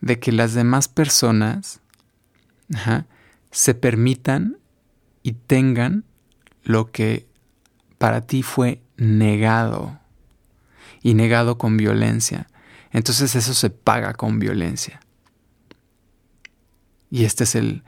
de 0.00 0.18
que 0.18 0.32
las 0.32 0.54
demás 0.54 0.88
personas 0.88 1.80
se 3.50 3.74
permitan 3.74 4.56
y 5.22 5.32
tengan 5.32 6.04
lo 6.62 6.90
que 6.90 7.26
para 7.98 8.22
ti 8.22 8.42
fue 8.42 8.80
negado 8.96 9.98
y 11.02 11.14
negado 11.14 11.58
con 11.58 11.76
violencia. 11.76 12.48
Entonces 12.90 13.34
eso 13.34 13.54
se 13.54 13.70
paga 13.70 14.14
con 14.14 14.38
violencia. 14.38 15.00
Y 17.10 17.24
este 17.24 17.44
es 17.44 17.54
el, 17.54 17.84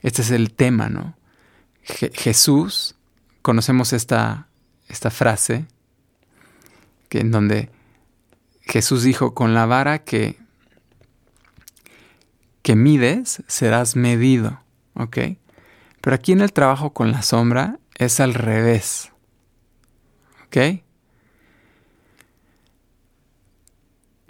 este 0.00 0.22
es 0.22 0.30
el 0.30 0.52
tema, 0.52 0.88
¿no? 0.88 1.16
Jesús, 1.82 2.94
conocemos 3.42 3.92
esta, 3.92 4.48
esta 4.88 5.10
frase, 5.10 5.66
que 7.08 7.20
en 7.20 7.30
donde 7.30 7.70
Jesús 8.62 9.02
dijo, 9.02 9.34
con 9.34 9.54
la 9.54 9.66
vara 9.66 10.04
que, 10.04 10.38
que 12.62 12.76
mides, 12.76 13.42
serás 13.48 13.96
medido, 13.96 14.62
¿ok? 14.94 15.18
Pero 16.00 16.14
aquí 16.14 16.32
en 16.32 16.40
el 16.40 16.52
trabajo 16.52 16.92
con 16.92 17.12
la 17.12 17.22
sombra 17.22 17.78
es 17.96 18.20
al 18.20 18.34
revés, 18.34 19.12
¿ok? 20.46 20.81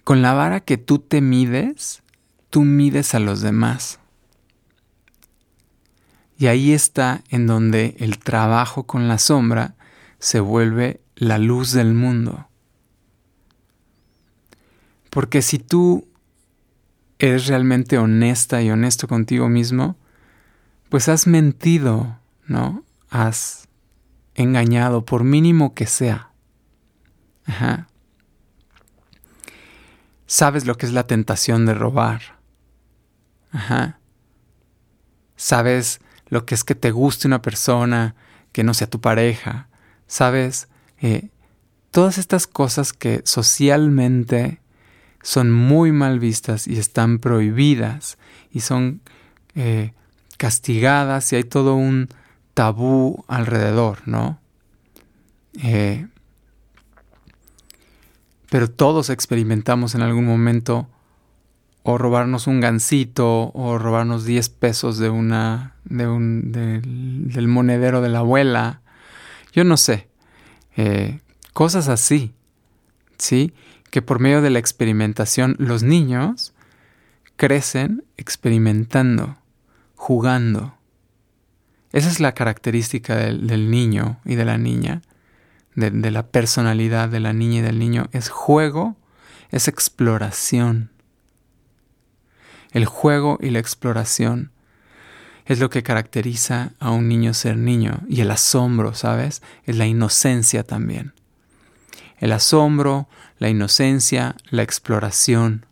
Con 0.04 0.22
la 0.22 0.34
vara 0.34 0.60
que 0.60 0.78
tú 0.78 0.98
te 0.98 1.20
mides, 1.20 2.02
tú 2.50 2.62
mides 2.62 3.14
a 3.14 3.20
los 3.20 3.40
demás. 3.40 4.00
Y 6.36 6.48
ahí 6.48 6.72
está 6.72 7.22
en 7.30 7.46
donde 7.46 7.94
el 8.00 8.18
trabajo 8.18 8.84
con 8.84 9.06
la 9.06 9.18
sombra 9.18 9.76
se 10.18 10.40
vuelve 10.40 11.00
la 11.14 11.38
luz 11.38 11.72
del 11.72 11.94
mundo. 11.94 12.48
Porque 15.10 15.40
si 15.42 15.58
tú 15.58 16.08
eres 17.18 17.46
realmente 17.46 17.98
honesta 17.98 18.60
y 18.62 18.70
honesto 18.70 19.06
contigo 19.06 19.48
mismo, 19.48 19.96
pues 20.88 21.08
has 21.08 21.26
mentido, 21.28 22.18
¿no? 22.46 22.84
Has 23.08 23.68
engañado, 24.34 25.04
por 25.04 25.22
mínimo 25.22 25.74
que 25.74 25.86
sea. 25.86 26.32
Ajá. 27.44 27.88
Sabes 30.32 30.64
lo 30.64 30.78
que 30.78 30.86
es 30.86 30.94
la 30.94 31.06
tentación 31.06 31.66
de 31.66 31.74
robar. 31.74 32.38
Ajá. 33.50 33.98
Sabes 35.36 36.00
lo 36.30 36.46
que 36.46 36.54
es 36.54 36.64
que 36.64 36.74
te 36.74 36.90
guste 36.90 37.26
una 37.26 37.42
persona 37.42 38.14
que 38.50 38.64
no 38.64 38.72
sea 38.72 38.88
tu 38.88 38.98
pareja, 38.98 39.68
¿sabes? 40.06 40.68
Eh, 41.02 41.28
todas 41.90 42.16
estas 42.16 42.46
cosas 42.46 42.94
que 42.94 43.20
socialmente 43.26 44.62
son 45.22 45.52
muy 45.52 45.92
mal 45.92 46.18
vistas 46.18 46.66
y 46.66 46.78
están 46.78 47.18
prohibidas 47.18 48.16
y 48.50 48.60
son 48.60 49.02
eh, 49.54 49.92
castigadas 50.38 51.30
y 51.34 51.36
hay 51.36 51.44
todo 51.44 51.74
un 51.74 52.08
tabú 52.54 53.22
alrededor, 53.28 53.98
¿no? 54.08 54.40
Eh, 55.62 56.06
pero 58.52 58.70
todos 58.70 59.08
experimentamos 59.08 59.94
en 59.94 60.02
algún 60.02 60.26
momento 60.26 60.86
o 61.84 61.96
robarnos 61.96 62.46
un 62.46 62.60
gancito 62.60 63.50
o 63.54 63.78
robarnos 63.78 64.26
10 64.26 64.50
pesos 64.50 64.98
de 64.98 65.08
una 65.08 65.76
de 65.84 66.06
un 66.06 66.52
del 66.52 67.48
monedero 67.48 68.02
de 68.02 68.10
la 68.10 68.18
abuela. 68.18 68.82
Yo 69.54 69.64
no 69.64 69.78
sé. 69.78 70.10
Eh, 70.76 71.20
cosas 71.54 71.88
así 71.88 72.34
sí 73.16 73.54
que 73.88 74.02
por 74.02 74.20
medio 74.20 74.42
de 74.42 74.50
la 74.50 74.58
experimentación 74.58 75.56
los 75.58 75.82
niños 75.82 76.52
crecen 77.36 78.04
experimentando 78.18 79.38
jugando. 79.94 80.74
Esa 81.92 82.10
es 82.10 82.20
la 82.20 82.32
característica 82.34 83.16
del, 83.16 83.70
niño 83.70 84.20
y 84.26 84.34
de 84.34 84.44
la 84.44 84.58
niña 84.58 85.00
de 85.74 86.10
la 86.10 86.26
personalidad 86.26 87.08
de 87.08 87.20
la 87.20 87.32
niña 87.32 87.58
y 87.58 87.62
del 87.62 87.78
niño 87.78 88.08
es 88.12 88.28
juego 88.28 88.96
es 89.50 89.68
exploración 89.68 90.92
el 92.72 92.86
juego 92.86 93.38
y 93.40 93.50
la 93.50 93.58
exploración 93.58 94.50
es 95.44 95.58
lo 95.58 95.70
que 95.70 95.82
caracteriza 95.82 96.72
a 96.78 96.90
un 96.90 97.08
niño 97.08 97.34
ser 97.34 97.56
niño. 97.56 98.00
Y 98.08 98.20
el 98.22 98.30
asombro, 98.30 98.94
¿sabes? 98.94 99.42
Es 99.64 99.76
la 99.76 99.86
inocencia 99.86 100.64
también. 100.64 101.12
El 102.18 102.32
asombro, 102.32 103.08
la 103.38 103.48
inocencia, 103.48 104.36
la 104.48 104.62
exploración, 104.62 105.66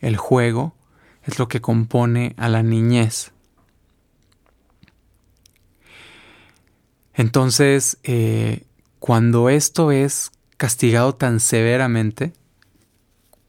el 0.00 0.16
juego 0.16 0.74
es 1.22 1.38
lo 1.38 1.48
que 1.48 1.60
compone 1.60 2.34
a 2.36 2.48
la 2.48 2.62
niñez. 2.62 3.32
Entonces, 7.14 7.98
eh, 8.02 8.63
cuando 9.04 9.50
esto 9.50 9.92
es 9.92 10.32
castigado 10.56 11.14
tan 11.14 11.38
severamente, 11.38 12.32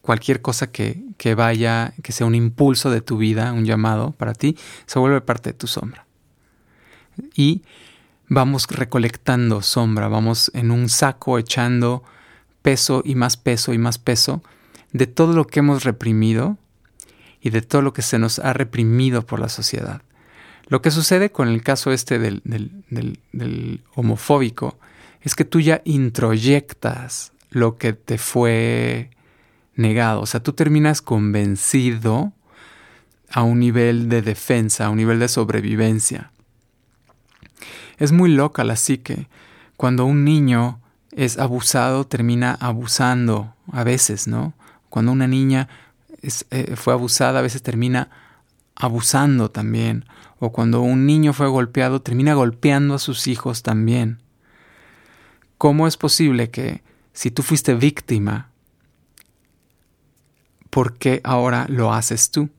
cualquier 0.02 0.42
cosa 0.42 0.70
que, 0.70 1.06
que 1.18 1.34
vaya, 1.34 1.94
que 2.04 2.12
sea 2.12 2.28
un 2.28 2.36
impulso 2.36 2.92
de 2.92 3.00
tu 3.00 3.16
vida, 3.16 3.54
un 3.54 3.64
llamado 3.64 4.12
para 4.12 4.34
ti, 4.34 4.58
se 4.86 5.00
vuelve 5.00 5.22
parte 5.22 5.52
de 5.52 5.58
tu 5.58 5.68
sombra. 5.68 6.08
Y 7.36 7.62
vamos 8.28 8.68
recolectando 8.68 9.62
sombra, 9.62 10.10
vamos 10.10 10.52
en 10.54 10.72
un 10.72 10.90
saco 10.90 11.40
echando 11.40 12.04
peso 12.62 13.02
y 13.06 13.16
más 13.16 13.38
peso 13.38 13.72
y 13.74 13.78
más 13.78 13.98
peso 13.98 14.44
de 14.92 15.08
todo 15.08 15.32
lo 15.32 15.48
que 15.48 15.60
hemos 15.62 15.86
reprimido 15.86 16.58
y 17.40 17.52
de 17.52 17.62
todo 17.62 17.82
lo 17.82 17.94
que 17.94 18.02
se 18.02 18.20
nos 18.20 18.40
ha 18.40 18.52
reprimido 18.52 19.26
por 19.26 19.40
la 19.40 19.48
sociedad. 19.48 20.02
Lo 20.68 20.82
que 20.82 20.92
sucede 20.92 21.32
con 21.32 21.48
el 21.48 21.64
caso 21.64 21.94
este 21.94 22.20
del, 22.20 22.42
del, 22.44 23.20
del 23.32 23.84
homofóbico 23.94 24.78
es 25.26 25.34
que 25.34 25.44
tú 25.44 25.60
ya 25.60 25.82
introyectas 25.86 27.34
lo 27.50 27.78
que 27.78 27.94
te 27.94 28.20
fue 28.20 29.10
negado. 29.74 30.22
O 30.22 30.26
sea, 30.28 30.42
tú 30.42 30.54
terminas 30.54 31.02
convencido 31.02 32.32
a 33.32 33.42
un 33.42 33.60
nivel 33.60 34.08
de 34.08 34.22
defensa, 34.22 34.86
a 34.86 34.90
un 34.92 34.98
nivel 34.98 35.20
de 35.20 35.28
sobrevivencia. 35.28 36.32
Es 37.98 38.12
muy 38.12 38.32
loca 38.32 38.64
la 38.64 38.76
psique. 38.76 39.28
Cuando 39.78 40.06
un 40.06 40.26
niño 40.26 40.80
es 41.12 41.40
abusado, 41.40 42.06
termina 42.06 42.56
abusando 42.60 43.56
a 43.72 43.84
veces, 43.84 44.28
¿no? 44.28 44.54
Cuando 44.90 45.12
una 45.12 45.28
niña 45.28 45.70
eh, 46.22 46.76
fue 46.76 46.94
abusada, 46.94 47.40
a 47.40 47.42
veces 47.42 47.64
termina 47.64 48.12
abusando 48.76 49.50
también. 49.50 50.06
O 50.38 50.52
cuando 50.52 50.82
un 50.82 51.08
niño 51.08 51.34
fue 51.34 51.48
golpeado, 51.48 52.04
termina 52.04 52.36
golpeando 52.36 52.94
a 52.94 53.00
sus 53.00 53.26
hijos 53.26 53.64
también. 53.64 54.20
¿Cómo 55.58 55.88
es 55.88 55.98
posible 55.98 56.50
que 56.50 56.84
si 57.14 57.32
tú 57.32 57.44
fuiste 57.44 57.74
víctima 57.74 58.52
¿por 60.76 60.98
qué 60.98 61.22
ahora 61.24 61.68
lo 61.70 61.94
haces 61.94 62.32
tú? 62.32 62.50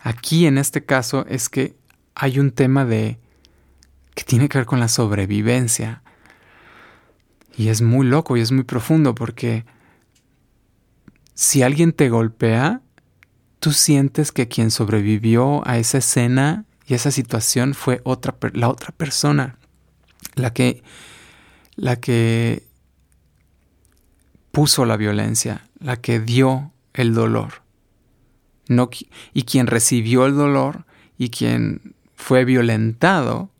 Aquí 0.00 0.46
en 0.46 0.56
este 0.56 0.82
caso 0.82 1.26
es 1.28 1.50
que 1.50 1.76
hay 2.14 2.38
un 2.38 2.52
tema 2.52 2.86
de 2.86 3.18
que 4.14 4.24
tiene 4.24 4.48
que 4.48 4.56
ver 4.56 4.66
con 4.66 4.80
la 4.80 4.88
sobrevivencia. 4.88 6.02
Y 7.54 7.68
es 7.68 7.82
muy 7.82 8.06
loco 8.06 8.38
y 8.38 8.40
es 8.40 8.50
muy 8.50 8.64
profundo 8.64 9.14
porque 9.14 9.66
si 11.34 11.62
alguien 11.62 11.92
te 11.92 12.08
golpea, 12.08 12.80
tú 13.60 13.72
sientes 13.72 14.32
que 14.32 14.48
quien 14.48 14.70
sobrevivió 14.70 15.60
a 15.68 15.76
esa 15.76 15.98
escena 15.98 16.64
y 16.86 16.94
esa 16.94 17.10
situación 17.10 17.74
fue 17.74 18.00
otra, 18.04 18.34
la 18.54 18.70
otra 18.70 18.92
persona, 18.92 19.58
la 20.34 20.52
que, 20.52 20.82
la 21.76 21.96
que 21.96 22.62
puso 24.50 24.84
la 24.84 24.96
violencia, 24.96 25.66
la 25.78 25.96
que 25.96 26.20
dio 26.20 26.72
el 26.94 27.14
dolor. 27.14 27.62
No, 28.68 28.90
y 29.32 29.42
quien 29.42 29.66
recibió 29.66 30.26
el 30.26 30.34
dolor 30.34 30.84
y 31.18 31.30
quien 31.30 31.94
fue 32.14 32.44
violentado 32.44 33.50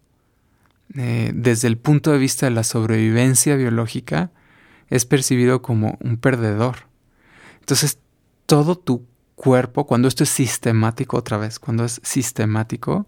eh, 0.95 1.33
desde 1.35 1.69
el 1.69 1.79
punto 1.79 2.13
de 2.13 2.19
vista 2.19 2.47
de 2.47 2.53
la 2.53 2.65
sobrevivencia 2.65 3.57
biológica 3.57 4.31
es 4.89 5.07
percibido 5.07 5.63
como 5.63 5.97
un 6.01 6.19
perdedor. 6.19 6.87
Entonces 7.61 7.99
todo 8.47 8.77
tu 8.77 9.07
cuerpo, 9.35 9.87
cuando 9.87 10.09
esto 10.09 10.25
es 10.25 10.31
sistemático 10.31 11.17
otra 11.17 11.39
vez, 11.39 11.59
cuando 11.59 11.85
es 11.85 12.01
sistemático, 12.05 13.07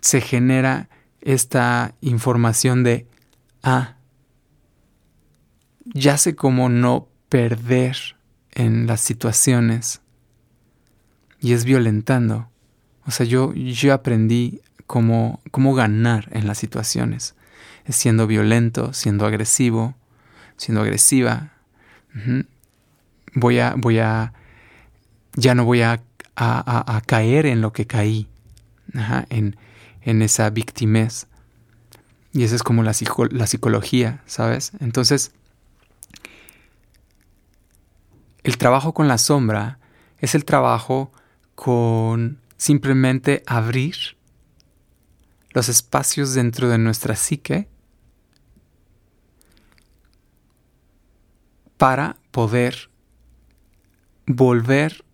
se 0.00 0.20
genera 0.20 0.88
esta 1.22 1.94
información 2.00 2.82
de, 2.84 3.06
ah, 3.62 3.96
ya 5.84 6.18
sé 6.18 6.34
cómo 6.34 6.68
no 6.68 7.08
perder 7.28 7.96
en 8.52 8.86
las 8.86 9.00
situaciones 9.00 10.02
y 11.40 11.52
es 11.52 11.64
violentando. 11.64 12.48
O 13.06 13.10
sea, 13.10 13.26
yo, 13.26 13.52
yo 13.54 13.94
aprendí 13.94 14.60
cómo, 14.86 15.40
cómo 15.50 15.74
ganar 15.74 16.28
en 16.32 16.46
las 16.46 16.58
situaciones. 16.58 17.34
Es 17.84 17.96
siendo 17.96 18.26
violento, 18.26 18.92
siendo 18.92 19.26
agresivo, 19.26 19.94
siendo 20.56 20.82
agresiva. 20.82 21.52
Voy 23.34 23.58
a, 23.58 23.74
voy 23.76 23.98
a, 23.98 24.34
ya 25.34 25.54
no 25.54 25.64
voy 25.64 25.82
a, 25.82 26.02
a, 26.36 27.02
caer 27.06 27.46
en 27.46 27.60
lo 27.60 27.72
que 27.72 27.86
caí, 27.86 28.28
en, 29.30 29.56
en, 30.04 30.22
esa 30.22 30.50
victimez. 30.50 31.26
Y 32.32 32.44
esa 32.44 32.56
es 32.56 32.62
como 32.62 32.82
la, 32.82 32.92
la 33.30 33.46
psicología, 33.46 34.22
¿sabes? 34.26 34.72
Entonces, 34.80 35.32
el 38.42 38.58
trabajo 38.58 38.94
con 38.94 39.08
la 39.08 39.18
sombra 39.18 39.78
es 40.18 40.34
el 40.34 40.44
trabajo 40.44 41.12
con 41.54 42.40
simplemente 42.56 43.42
abrir 43.46 44.16
los 45.50 45.68
espacios 45.68 46.34
dentro 46.34 46.68
de 46.68 46.78
nuestra 46.78 47.16
psique 47.16 47.68
para 51.76 52.16
poder 52.30 52.90
volver 54.26 55.04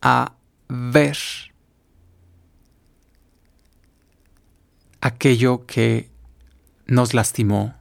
a 0.00 0.34
ver 0.68 1.18
aquello 5.04 5.66
que 5.66 6.08
nos 6.86 7.12
lastimó, 7.12 7.74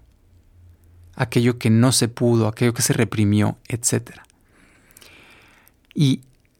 aquello 1.15 1.57
que 1.57 1.69
no 1.69 1.93
se 1.93 2.09
pudo, 2.09 2.49
aquello 2.49 2.73
que 2.73 2.81
se 2.81 2.91
reprimió, 2.91 3.57
etc. 3.69 4.11
Y 5.95 6.19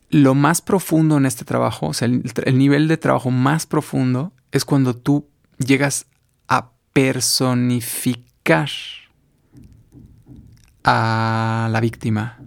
lo 0.09 0.35
más 0.35 0.61
profundo 0.61 1.17
en 1.17 1.25
este 1.25 1.43
trabajo, 1.43 1.87
o 1.87 1.93
sea, 1.93 2.05
el, 2.05 2.23
el, 2.45 2.57
nivel 2.57 2.87
de 2.87 2.95
trabajo 2.95 3.29
más 3.29 3.65
profundo 3.65 4.31
es 4.53 4.63
cuando 4.63 4.95
tú 4.95 5.27
llegas 5.57 6.05
a 6.47 6.71
personificar 6.93 8.69
a 10.85 11.67
la 11.69 11.79
víctima. 11.81 12.39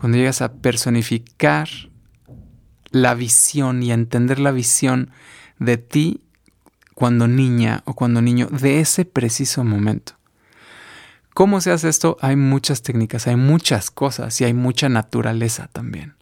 Cuando 0.00 0.18
llegas 0.18 0.42
a 0.42 0.54
personificar 0.54 1.68
la 2.90 3.14
visión 3.14 3.84
y 3.84 3.92
a 3.92 3.94
entender 3.94 4.40
la 4.40 4.50
visión 4.50 5.12
de 5.60 5.76
ti 5.76 6.25
cuando 6.96 7.28
niña 7.28 7.82
o 7.84 7.92
cuando 7.92 8.22
niño 8.22 8.46
de 8.46 8.80
ese 8.80 9.04
preciso 9.04 9.62
momento. 9.64 10.14
¿Cómo 11.34 11.60
se 11.60 11.70
hace 11.70 11.90
esto? 11.90 12.16
Hay 12.22 12.36
muchas 12.36 12.80
técnicas, 12.80 13.26
hay 13.26 13.36
muchas 13.36 13.90
cosas 13.90 14.40
y 14.40 14.44
hay 14.44 14.54
mucha 14.54 14.88
naturaleza 14.88 15.68
también. 15.70 16.14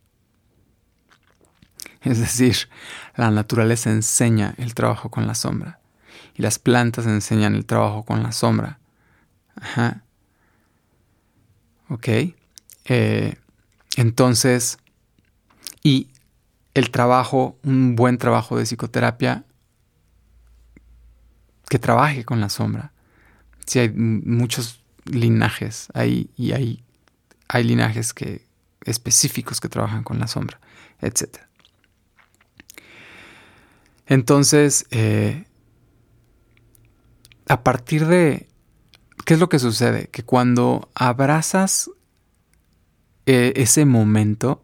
Es 2.02 2.18
decir, 2.18 2.68
la 3.14 3.30
naturaleza 3.30 3.92
enseña 3.92 4.56
el 4.58 4.74
trabajo 4.74 5.10
con 5.12 5.28
la 5.28 5.36
sombra 5.36 5.78
y 6.34 6.42
las 6.42 6.58
plantas 6.58 7.06
enseñan 7.06 7.54
el 7.54 7.66
trabajo 7.66 8.02
con 8.02 8.24
la 8.24 8.32
sombra. 8.32 8.80
Ajá. 9.54 10.02
¿Ok? 11.88 12.08
Eh, 12.86 13.36
entonces, 13.96 14.78
y 15.84 16.08
el 16.74 16.90
trabajo, 16.90 17.56
un 17.62 17.94
buen 17.94 18.18
trabajo 18.18 18.58
de 18.58 18.66
psicoterapia 18.66 19.44
que 21.68 21.78
trabaje 21.78 22.24
con 22.24 22.40
la 22.40 22.48
sombra. 22.48 22.92
Si 23.66 23.78
hay 23.78 23.90
muchos 23.90 24.82
linajes 25.04 25.88
ahí 25.94 26.30
y 26.36 26.52
hay, 26.52 26.84
hay 27.48 27.64
linajes 27.64 28.12
que, 28.12 28.46
específicos 28.84 29.60
que 29.60 29.68
trabajan 29.68 30.04
con 30.04 30.18
la 30.18 30.26
sombra, 30.26 30.60
etc. 31.00 31.38
Entonces, 34.06 34.86
eh, 34.90 35.44
a 37.48 37.62
partir 37.62 38.06
de 38.06 38.48
¿Qué 39.24 39.34
es 39.34 39.40
lo 39.40 39.48
que 39.48 39.58
sucede? 39.58 40.08
Que 40.08 40.22
cuando 40.22 40.90
abrazas 40.94 41.90
eh, 43.26 43.54
ese 43.56 43.86
momento, 43.86 44.62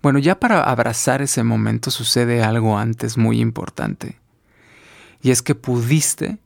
bueno, 0.00 0.18
ya 0.18 0.40
para 0.40 0.62
abrazar 0.62 1.20
ese 1.20 1.42
momento 1.42 1.90
sucede 1.90 2.42
algo 2.42 2.78
antes 2.78 3.18
muy 3.18 3.40
importante. 3.40 4.18
Y 5.24 5.30
es 5.30 5.40
que 5.40 5.54
pudiste 5.54 6.38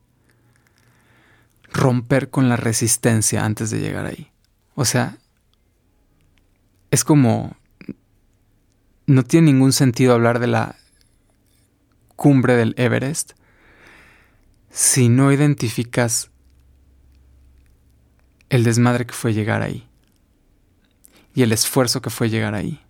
romper 1.72 2.30
con 2.30 2.48
la 2.48 2.54
resistencia 2.54 3.44
antes 3.44 3.70
de 3.70 3.80
llegar 3.80 4.06
ahí. 4.06 4.30
O 4.76 4.84
sea, 4.84 5.18
es 6.92 7.02
como... 7.02 7.56
No 9.06 9.24
tiene 9.24 9.50
ningún 9.50 9.72
sentido 9.72 10.14
hablar 10.14 10.38
de 10.38 10.46
la 10.46 10.76
cumbre 12.14 12.54
del 12.54 12.74
Everest 12.76 13.32
si 14.70 15.08
no 15.08 15.32
identificas 15.32 16.30
el 18.48 18.62
desmadre 18.62 19.06
que 19.06 19.14
fue 19.14 19.34
llegar 19.34 19.62
ahí. 19.62 19.88
Y 21.34 21.42
el 21.42 21.50
esfuerzo 21.50 22.00
que 22.00 22.10
fue 22.10 22.30
llegar 22.30 22.54
ahí. 22.54 22.80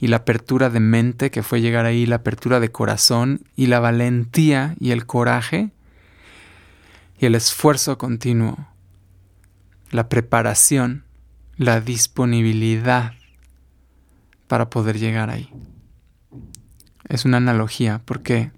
Y 0.00 0.08
la 0.08 0.16
apertura 0.16 0.70
de 0.70 0.80
mente 0.80 1.30
que 1.30 1.42
fue 1.42 1.60
llegar 1.60 1.84
ahí, 1.84 2.06
la 2.06 2.16
apertura 2.16 2.58
de 2.58 2.72
corazón 2.72 3.44
y 3.54 3.66
la 3.66 3.80
valentía 3.80 4.74
y 4.80 4.92
el 4.92 5.06
coraje 5.06 5.70
y 7.18 7.26
el 7.26 7.34
esfuerzo 7.34 7.98
continuo. 7.98 8.66
La 9.90 10.08
preparación, 10.08 11.04
la 11.56 11.80
disponibilidad 11.80 13.12
para 14.48 14.70
poder 14.70 14.98
llegar 14.98 15.28
ahí. 15.28 15.52
Es 17.08 17.24
una 17.24 17.36
analogía 17.36 18.00
porque 18.04 18.50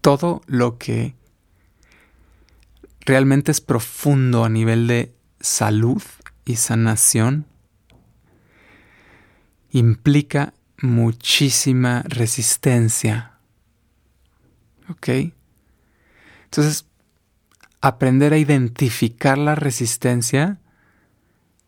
todo 0.00 0.42
lo 0.46 0.78
que 0.78 1.14
realmente 3.00 3.52
es 3.52 3.60
profundo 3.60 4.44
a 4.44 4.48
nivel 4.48 4.86
de 4.86 5.14
salud 5.40 6.02
y 6.44 6.56
sanación, 6.56 7.46
implica 9.78 10.54
muchísima 10.80 12.02
resistencia. 12.06 13.32
¿Ok? 14.88 15.08
Entonces, 16.44 16.86
aprender 17.80 18.32
a 18.32 18.38
identificar 18.38 19.38
la 19.38 19.54
resistencia 19.54 20.58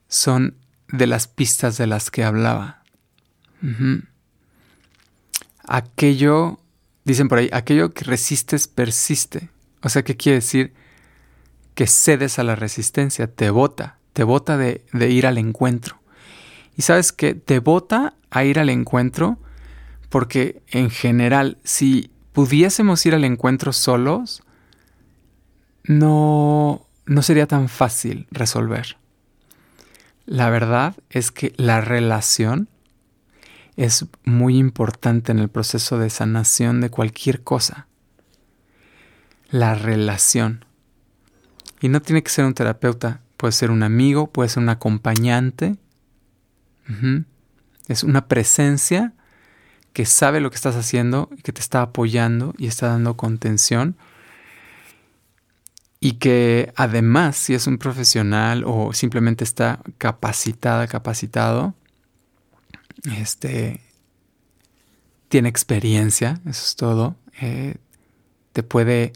son 0.09 0.57
de 0.89 1.07
las 1.07 1.27
pistas 1.27 1.77
de 1.77 1.87
las 1.87 2.11
que 2.11 2.25
hablaba. 2.25 2.83
Aquello, 5.67 6.61
dicen 7.05 7.29
por 7.29 7.39
ahí, 7.39 7.51
aquello 7.53 7.93
que 7.93 8.05
resistes 8.05 8.69
persiste. 8.69 9.51
O 9.83 9.89
sea, 9.89 10.03
¿qué 10.03 10.17
quiere 10.17 10.37
decir? 10.37 10.73
que 11.79 11.87
cedes 11.87 12.41
a 12.41 12.43
la 12.43 12.57
resistencia, 12.57 13.33
te 13.33 13.51
bota, 13.51 13.99
te 14.13 14.25
bota 14.25 14.57
de, 14.57 14.83
ir 15.09 15.29
al 15.29 15.39
encuentro. 15.39 16.01
Y 16.79 16.83
sabes 16.83 17.13
que 17.13 17.35
te 17.35 17.59
bota 17.59 18.15
a 18.31 18.45
ir 18.45 18.61
al 18.61 18.71
encuentro 18.71 19.37
porque 20.11 20.63
en 20.69 20.91
general, 20.91 21.59
si 21.65 22.13
pudiésemos 22.33 23.05
ir 23.05 23.17
al 23.17 23.25
encuentro 23.25 23.73
solos, 23.73 24.45
no, 25.83 26.87
no 27.05 27.23
sería 27.23 27.47
tan 27.47 27.69
fácil 27.69 28.29
resolver. 28.31 28.97
La 30.25 30.51
verdad 30.51 30.95
es 31.11 31.33
que 31.33 31.53
la 31.57 31.81
relación 31.81 32.69
es 33.77 34.07
muy 34.25 34.57
importante 34.57 35.33
en 35.33 35.41
el 35.41 35.49
proceso 35.49 35.99
de 35.99 36.11
sanación 36.11 36.81
de 36.81 36.91
cualquier 36.91 37.43
cosa. 37.43 37.89
La 39.51 39.75
relación. 39.75 40.65
Y 41.81 41.89
no 41.89 42.01
tiene 42.03 42.23
que 42.23 42.31
ser 42.31 42.45
un 42.45 42.55
terapeuta, 42.55 43.21
puede 43.37 43.51
ser 43.51 43.73
un 43.73 43.83
amigo, 43.83 44.31
puede 44.31 44.49
ser 44.49 44.63
un 44.63 44.69
acompañante. 44.69 45.77
Es 47.89 48.03
una 48.03 48.29
presencia 48.29 49.13
que 49.93 50.07
sabe 50.07 50.41
lo 50.41 50.51
que 50.51 50.57
estás 50.57 50.77
haciendo 50.77 51.29
que 51.43 51.53
te 51.53 51.61
está 51.61 51.83
apoyando 51.83 52.55
y 52.59 52.67
está 52.67 52.89
dando 52.89 53.17
contención. 53.17 53.97
Y 56.01 56.13
que 56.15 56.73
además, 56.77 57.37
si 57.37 57.55
es 57.55 57.67
un 57.67 57.79
profesional 57.79 58.63
o 58.65 58.93
simplemente 58.93 59.43
está 59.43 59.81
capacitada, 59.99 60.87
capacitado, 60.87 61.75
este, 63.17 63.81
tiene 65.29 65.49
experiencia, 65.49 66.41
eso 66.47 66.65
es 66.65 66.77
todo, 66.77 67.17
eh, 67.41 67.77
te 68.53 68.63
puede 68.63 69.13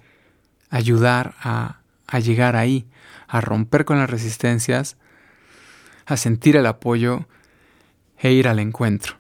ayudar 0.71 1.35
a 1.41 1.83
a 2.13 2.21
llegar 2.21 2.57
ahí, 2.57 2.87
a 3.27 3.41
romper 3.41 3.87
con 3.87 3.99
las 3.99 4.09
resistencias, 4.09 4.97
a 6.05 6.19
sentir 6.19 6.57
el 6.57 6.67
apoyo 6.67 7.27
e 8.23 8.33
ir 8.33 8.47
al 8.49 8.61
encuentro. 8.61 9.17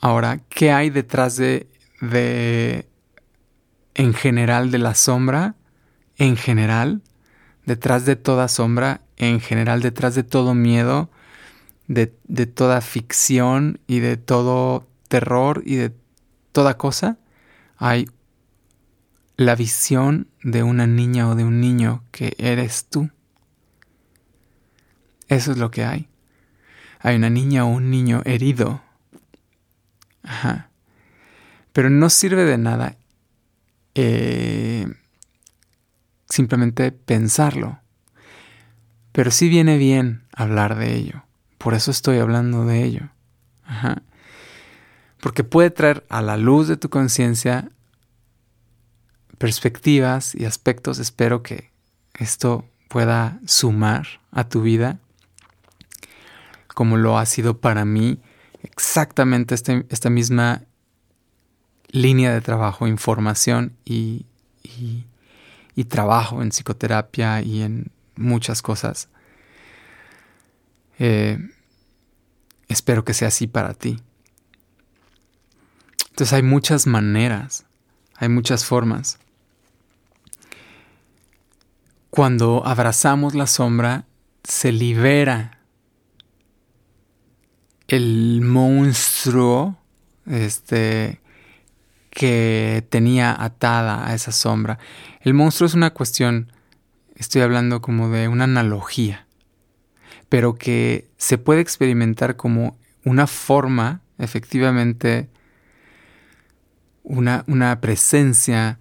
Ahora, 0.00 0.40
¿qué 0.48 0.72
hay 0.72 0.90
detrás 0.90 1.36
de, 1.36 1.68
de, 2.00 2.88
en 3.94 4.12
general, 4.14 4.72
de 4.72 4.78
la 4.78 4.96
sombra? 4.96 5.54
En 6.16 6.36
general, 6.36 7.00
detrás 7.64 8.04
de 8.04 8.16
toda 8.16 8.48
sombra, 8.48 9.00
en 9.16 9.40
general, 9.40 9.80
detrás 9.80 10.16
de 10.16 10.24
todo 10.24 10.54
miedo, 10.54 11.08
de, 11.86 12.12
de 12.24 12.46
toda 12.46 12.80
ficción 12.80 13.78
y 13.86 14.00
de 14.00 14.16
todo 14.16 14.88
terror 15.06 15.62
y 15.64 15.76
de 15.76 15.94
toda 16.50 16.76
cosa, 16.76 17.18
hay 17.76 18.08
la 19.36 19.54
visión 19.54 20.26
de 20.42 20.64
una 20.64 20.88
niña 20.88 21.28
o 21.28 21.36
de 21.36 21.44
un 21.44 21.60
niño 21.60 22.02
que 22.10 22.34
eres 22.38 22.86
tú. 22.86 23.08
Eso 25.28 25.52
es 25.52 25.58
lo 25.58 25.70
que 25.70 25.84
hay. 25.84 26.08
Hay 27.02 27.16
una 27.16 27.30
niña 27.30 27.64
o 27.64 27.68
un 27.68 27.90
niño 27.90 28.22
herido. 28.24 28.80
Ajá. 30.22 30.70
Pero 31.72 31.90
no 31.90 32.08
sirve 32.10 32.44
de 32.44 32.58
nada 32.58 32.96
eh, 33.94 34.86
simplemente 36.28 36.92
pensarlo. 36.92 37.80
Pero 39.12 39.30
sí 39.30 39.48
viene 39.48 39.78
bien 39.78 40.22
hablar 40.32 40.76
de 40.76 40.94
ello. 40.94 41.24
Por 41.58 41.74
eso 41.74 41.90
estoy 41.90 42.18
hablando 42.18 42.64
de 42.64 42.84
ello. 42.84 43.08
Ajá. 43.64 44.02
Porque 45.20 45.44
puede 45.44 45.70
traer 45.70 46.04
a 46.08 46.22
la 46.22 46.36
luz 46.36 46.68
de 46.68 46.76
tu 46.76 46.88
conciencia 46.88 47.70
perspectivas 49.38 50.34
y 50.36 50.44
aspectos. 50.44 50.98
Espero 51.00 51.42
que 51.42 51.72
esto 52.14 52.64
pueda 52.88 53.40
sumar 53.44 54.06
a 54.30 54.48
tu 54.48 54.62
vida 54.62 55.00
como 56.74 56.96
lo 56.96 57.18
ha 57.18 57.26
sido 57.26 57.58
para 57.58 57.84
mí 57.84 58.20
exactamente 58.62 59.54
este, 59.54 59.86
esta 59.88 60.10
misma 60.10 60.62
línea 61.88 62.32
de 62.32 62.40
trabajo, 62.40 62.86
información 62.86 63.76
y, 63.84 64.26
y, 64.62 65.84
trabajo 65.84 66.42
en 66.42 66.50
psicoterapia 66.50 67.42
y 67.42 67.62
en 67.62 67.90
muchas 68.16 68.62
cosas. 68.62 69.08
Eh, 70.98 71.38
espero 72.68 73.04
que 73.04 73.14
sea 73.14 73.28
así 73.28 73.46
para 73.46 73.74
ti. 73.74 74.00
Entonces 76.10 76.32
hay 76.32 76.42
muchas 76.42 76.86
maneras, 76.86 77.66
hay 78.16 78.28
muchas 78.28 78.64
formas. 78.64 79.18
Cuando 82.10 82.62
abrazamos 82.64 83.34
la 83.34 83.46
sombra, 83.46 84.06
se 84.44 84.72
libera 84.72 85.61
el 87.92 88.40
monstruo 88.40 89.76
este, 90.24 91.20
que 92.08 92.86
tenía 92.88 93.36
atada 93.38 94.08
a 94.08 94.14
esa 94.14 94.32
sombra. 94.32 94.78
El 95.20 95.34
monstruo 95.34 95.66
es 95.66 95.74
una 95.74 95.90
cuestión, 95.90 96.50
estoy 97.16 97.42
hablando 97.42 97.82
como 97.82 98.08
de 98.08 98.28
una 98.28 98.44
analogía, 98.44 99.26
pero 100.30 100.54
que 100.54 101.10
se 101.18 101.36
puede 101.36 101.60
experimentar 101.60 102.36
como 102.36 102.78
una 103.04 103.26
forma, 103.26 104.00
efectivamente, 104.16 105.28
una, 107.02 107.44
una 107.46 107.78
presencia, 107.82 108.78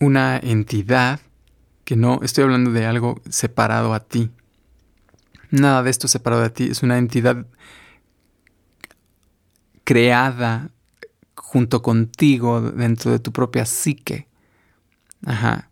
una 0.00 0.38
entidad, 0.38 1.20
que 1.84 1.94
no 1.94 2.20
estoy 2.22 2.44
hablando 2.44 2.70
de 2.72 2.86
algo 2.86 3.20
separado 3.28 3.92
a 3.92 4.00
ti, 4.00 4.30
Nada 5.50 5.82
de 5.82 5.90
esto 5.90 6.08
separado 6.08 6.42
de 6.42 6.50
ti. 6.50 6.64
Es 6.70 6.82
una 6.82 6.98
entidad 6.98 7.46
creada 9.84 10.70
junto 11.34 11.82
contigo 11.82 12.60
dentro 12.60 13.12
de 13.12 13.18
tu 13.18 13.32
propia 13.32 13.66
psique. 13.66 14.26
Ajá. 15.24 15.70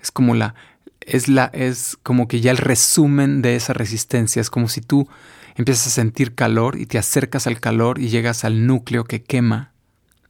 Es 0.00 0.10
como 0.10 0.34
la 0.34 0.54
es 1.00 1.28
la 1.28 1.46
es 1.46 1.98
como 2.02 2.28
que 2.28 2.40
ya 2.40 2.50
el 2.50 2.58
resumen 2.58 3.42
de 3.42 3.56
esa 3.56 3.72
resistencia, 3.72 4.40
es 4.40 4.50
como 4.50 4.68
si 4.68 4.80
tú 4.80 5.08
empiezas 5.56 5.88
a 5.88 5.90
sentir 5.90 6.34
calor 6.34 6.78
y 6.78 6.86
te 6.86 6.98
acercas 6.98 7.46
al 7.46 7.60
calor 7.60 7.98
y 7.98 8.08
llegas 8.08 8.44
al 8.44 8.66
núcleo 8.66 9.04
que 9.04 9.22
quema, 9.22 9.72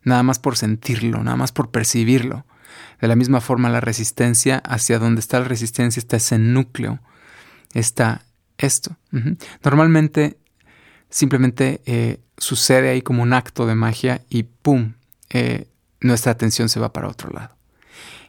nada 0.03 0.23
más 0.23 0.39
por 0.39 0.57
sentirlo, 0.57 1.23
nada 1.23 1.37
más 1.37 1.53
por 1.53 1.71
percibirlo. 1.71 2.47
De 3.01 3.09
la 3.09 3.17
misma 3.17 3.41
forma 3.41 3.69
la 3.69 3.81
resistencia 3.81 4.59
hacia 4.59 4.99
donde 4.99 5.21
está 5.21 5.41
la 5.41 5.47
resistencia 5.47 6.01
está 6.01 6.17
ese 6.17 6.39
núcleo, 6.39 7.01
está 7.75 8.25
esto. 8.59 8.97
Normalmente 9.63 10.37
simplemente 11.11 11.81
eh, 11.87 12.21
sucede 12.37 12.91
ahí 12.91 13.03
como 13.03 13.23
un 13.23 13.33
acto 13.33 13.67
de 13.67 13.75
magia 13.75 14.23
y 14.29 14.43
¡pum! 14.43 14.95
Eh, 15.31 15.69
nuestra 16.01 16.33
atención 16.33 16.69
se 16.69 16.81
va 16.81 16.93
para 16.93 17.09
otro 17.09 17.31
lado. 17.31 17.57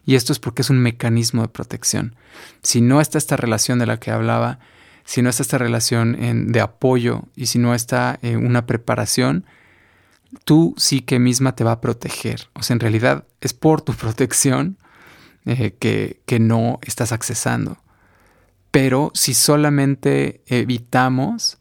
Y 0.06 0.15
esto 0.15 0.34
es 0.34 0.39
porque 0.39 0.62
es 0.62 0.70
un 0.70 0.80
mecanismo 0.80 1.42
de 1.42 1.50
protección. 1.50 2.15
Si 2.63 2.82
no 2.82 3.02
está 3.02 3.18
esta 3.18 3.36
relación 3.36 3.80
de 3.80 3.86
la 3.86 4.00
que 4.00 4.12
hablaba, 4.12 4.60
si 5.04 5.22
no 5.22 5.30
está 5.30 5.44
esta 5.44 5.58
relación 5.58 6.52
de 6.52 6.62
apoyo 6.62 7.24
y 7.36 7.48
si 7.48 7.60
no 7.60 7.76
está 7.76 8.18
eh, 8.22 8.38
una 8.38 8.65
preparación, 8.65 9.46
tú 10.46 10.74
sí 10.78 11.02
que 11.02 11.20
misma 11.20 11.56
te 11.56 11.63
va 11.63 11.74
a 11.74 11.82
proteger. 11.82 12.50
O 12.54 12.63
sea, 12.63 12.76
en 12.76 12.80
realidad 12.80 13.26
es 13.42 13.54
por 13.54 13.82
tu 13.82 13.94
protección 13.96 14.78
que, 15.46 16.22
que 16.26 16.39
no 16.39 16.80
estás 16.84 17.12
accesando. 17.12 17.78
Pero 18.71 19.12
si 19.13 19.34
solamente 19.34 20.41
evitamos, 20.47 21.58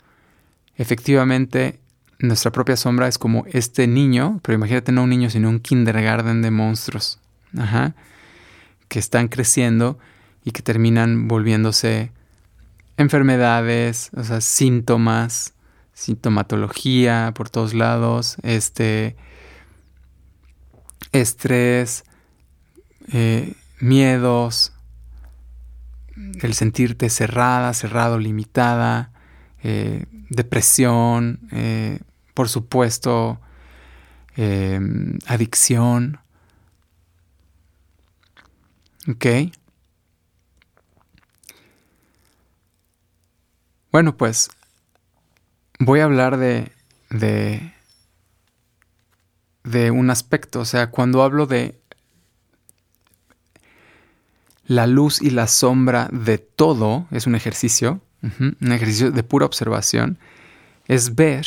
efectivamente, 0.77 1.81
nuestra 2.19 2.51
propia 2.51 2.77
sombra 2.77 3.09
es 3.09 3.19
como 3.19 3.45
este 3.47 3.87
niño, 3.87 4.41
pero 4.43 4.57
imagínate 4.57 4.93
no 4.93 5.05
un 5.05 5.11
niño, 5.11 5.31
sino 5.31 5.49
un 5.49 5.61
kindergarten 5.61 6.43
de 6.43 6.51
monstruos, 6.51 7.21
ajá, 7.57 7.95
que 8.89 8.99
están 8.99 9.29
creciendo 9.29 9.99
y 10.45 10.51
que 10.51 10.63
terminan 10.63 11.29
volviéndose 11.29 12.13
enfermedades, 12.97 14.11
o 14.17 14.25
sea, 14.25 14.41
síntomas, 14.41 15.55
sintomatología 15.95 17.33
por 17.35 17.49
todos 17.49 17.75
lados, 17.75 18.37
este, 18.43 19.17
estrés, 21.13 22.05
eh, 23.13 23.55
miedos, 23.81 24.73
el 26.41 26.55
sentirte 26.55 27.11
cerrada, 27.11 27.75
cerrado, 27.75 28.19
limitada, 28.19 29.13
eh, 29.63 30.07
depresión, 30.31 31.41
eh, 31.53 32.01
por 32.35 32.49
supuesto, 32.49 33.41
eh, 34.37 34.81
adicción. 35.27 36.21
¿Ok? 39.09 39.27
Bueno, 43.91 44.17
pues 44.17 44.51
voy 45.79 46.01
a 46.01 46.05
hablar 46.05 46.37
de, 46.37 46.71
de, 47.11 47.73
de 49.65 49.91
un 49.91 50.11
aspecto, 50.11 50.61
o 50.61 50.65
sea, 50.65 50.91
cuando 50.91 51.23
hablo 51.23 51.47
de 51.47 51.78
la 54.69 54.87
luz 54.87 55.21
y 55.23 55.31
la 55.31 55.49
sombra 55.49 56.09
de 56.13 56.37
todo 56.37 57.07
es 57.11 57.27
un 57.27 57.35
ejercicio, 57.35 58.03
un 58.23 58.73
ejercicio 58.73 59.11
de 59.11 59.23
pura 59.23 59.47
observación, 59.47 60.19
es 60.87 61.15
ver 61.15 61.47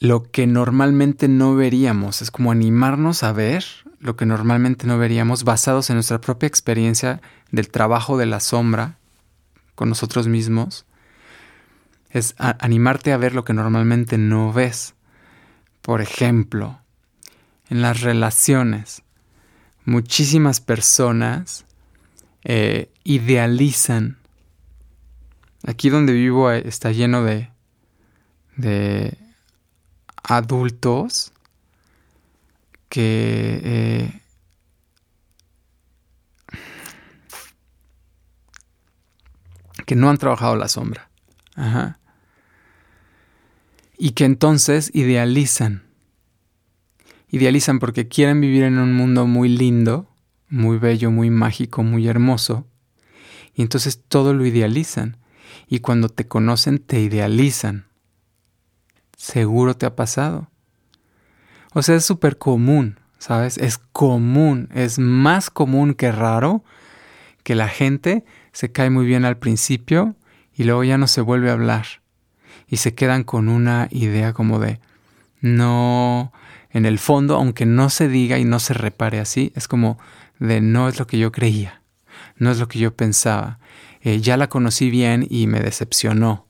lo 0.00 0.30
que 0.30 0.46
normalmente 0.46 1.28
no 1.28 1.54
veríamos, 1.54 2.22
es 2.22 2.30
como 2.30 2.50
animarnos 2.50 3.22
a 3.22 3.32
ver 3.32 3.64
lo 3.98 4.16
que 4.16 4.24
normalmente 4.24 4.86
no 4.86 4.96
veríamos 4.96 5.44
basados 5.44 5.90
en 5.90 5.96
nuestra 5.96 6.22
propia 6.22 6.46
experiencia 6.46 7.20
del 7.50 7.68
trabajo 7.68 8.16
de 8.16 8.24
la 8.24 8.40
sombra 8.40 8.96
con 9.74 9.90
nosotros 9.90 10.28
mismos, 10.28 10.86
es 12.08 12.34
animarte 12.38 13.12
a 13.12 13.18
ver 13.18 13.34
lo 13.34 13.44
que 13.44 13.52
normalmente 13.52 14.16
no 14.16 14.52
ves. 14.52 14.94
Por 15.82 16.00
ejemplo, 16.00 16.80
en 17.68 17.82
las 17.82 18.00
relaciones 18.00 19.02
muchísimas 19.84 20.60
personas 20.60 21.64
eh, 22.44 22.90
idealizan. 23.04 24.18
Aquí 25.66 25.90
donde 25.90 26.12
vivo 26.12 26.50
eh, 26.50 26.62
está 26.66 26.92
lleno 26.92 27.22
de, 27.22 27.50
de 28.56 29.18
adultos 30.22 31.32
que 32.88 33.60
eh, 33.62 34.20
que 39.86 39.96
no 39.96 40.08
han 40.08 40.18
trabajado 40.18 40.54
la 40.54 40.68
sombra. 40.68 41.10
Y 43.98 44.12
que 44.12 44.24
entonces 44.24 44.90
idealizan 44.94 45.89
idealizan 47.30 47.78
porque 47.78 48.08
quieren 48.08 48.40
vivir 48.40 48.64
en 48.64 48.78
un 48.78 48.92
mundo 48.92 49.26
muy 49.26 49.48
lindo, 49.48 50.08
muy 50.48 50.78
bello, 50.78 51.10
muy 51.10 51.30
mágico, 51.30 51.82
muy 51.82 52.08
hermoso, 52.08 52.66
y 53.54 53.62
entonces 53.62 54.02
todo 54.06 54.34
lo 54.34 54.44
idealizan. 54.44 55.16
Y 55.66 55.80
cuando 55.80 56.08
te 56.08 56.26
conocen, 56.26 56.78
te 56.78 57.00
idealizan. 57.00 57.86
Seguro 59.16 59.74
te 59.74 59.86
ha 59.86 59.94
pasado. 59.94 60.50
O 61.72 61.82
sea, 61.82 61.96
es 61.96 62.04
súper 62.04 62.38
común, 62.38 62.98
¿sabes? 63.18 63.58
Es 63.58 63.78
común, 63.78 64.68
es 64.74 64.98
más 64.98 65.50
común 65.50 65.94
que 65.94 66.10
raro 66.10 66.64
que 67.44 67.54
la 67.54 67.68
gente 67.68 68.24
se 68.52 68.72
cae 68.72 68.90
muy 68.90 69.06
bien 69.06 69.24
al 69.24 69.38
principio 69.38 70.16
y 70.54 70.64
luego 70.64 70.82
ya 70.84 70.98
no 70.98 71.06
se 71.06 71.20
vuelve 71.20 71.50
a 71.50 71.54
hablar. 71.54 71.86
Y 72.66 72.78
se 72.78 72.94
quedan 72.94 73.24
con 73.24 73.48
una 73.48 73.88
idea 73.90 74.32
como 74.32 74.58
de, 74.58 74.80
no, 75.40 76.32
en 76.72 76.86
el 76.86 76.98
fondo, 76.98 77.36
aunque 77.36 77.66
no 77.66 77.90
se 77.90 78.08
diga 78.08 78.38
y 78.38 78.44
no 78.44 78.60
se 78.60 78.74
repare 78.74 79.20
así, 79.20 79.52
es 79.54 79.66
como 79.68 79.98
de 80.38 80.60
no 80.60 80.88
es 80.88 80.98
lo 80.98 81.06
que 81.06 81.18
yo 81.18 81.32
creía, 81.32 81.82
no 82.36 82.50
es 82.50 82.58
lo 82.58 82.68
que 82.68 82.78
yo 82.78 82.94
pensaba. 82.94 83.58
Eh, 84.02 84.20
ya 84.20 84.36
la 84.36 84.48
conocí 84.48 84.88
bien 84.88 85.26
y 85.28 85.46
me 85.46 85.60
decepcionó. 85.60 86.46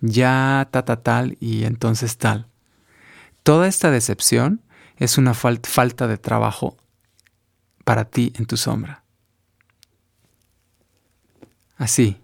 Ya 0.00 0.68
ta, 0.70 0.84
ta, 0.84 1.02
tal 1.02 1.38
y 1.40 1.64
entonces 1.64 2.18
tal. 2.18 2.48
Toda 3.42 3.68
esta 3.68 3.90
decepción 3.90 4.62
es 4.96 5.16
una 5.16 5.34
falta 5.34 6.06
de 6.06 6.18
trabajo 6.18 6.76
para 7.84 8.04
ti 8.04 8.32
en 8.36 8.46
tu 8.46 8.56
sombra. 8.56 9.04
Así. 11.76 12.18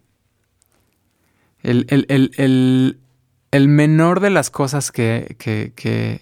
El, 1.62 1.86
el, 3.50 3.68
menor 3.68 4.20
de 4.20 4.30
las 4.30 4.50
cosas 4.50 4.92
que, 4.92 5.36
que 5.38 6.20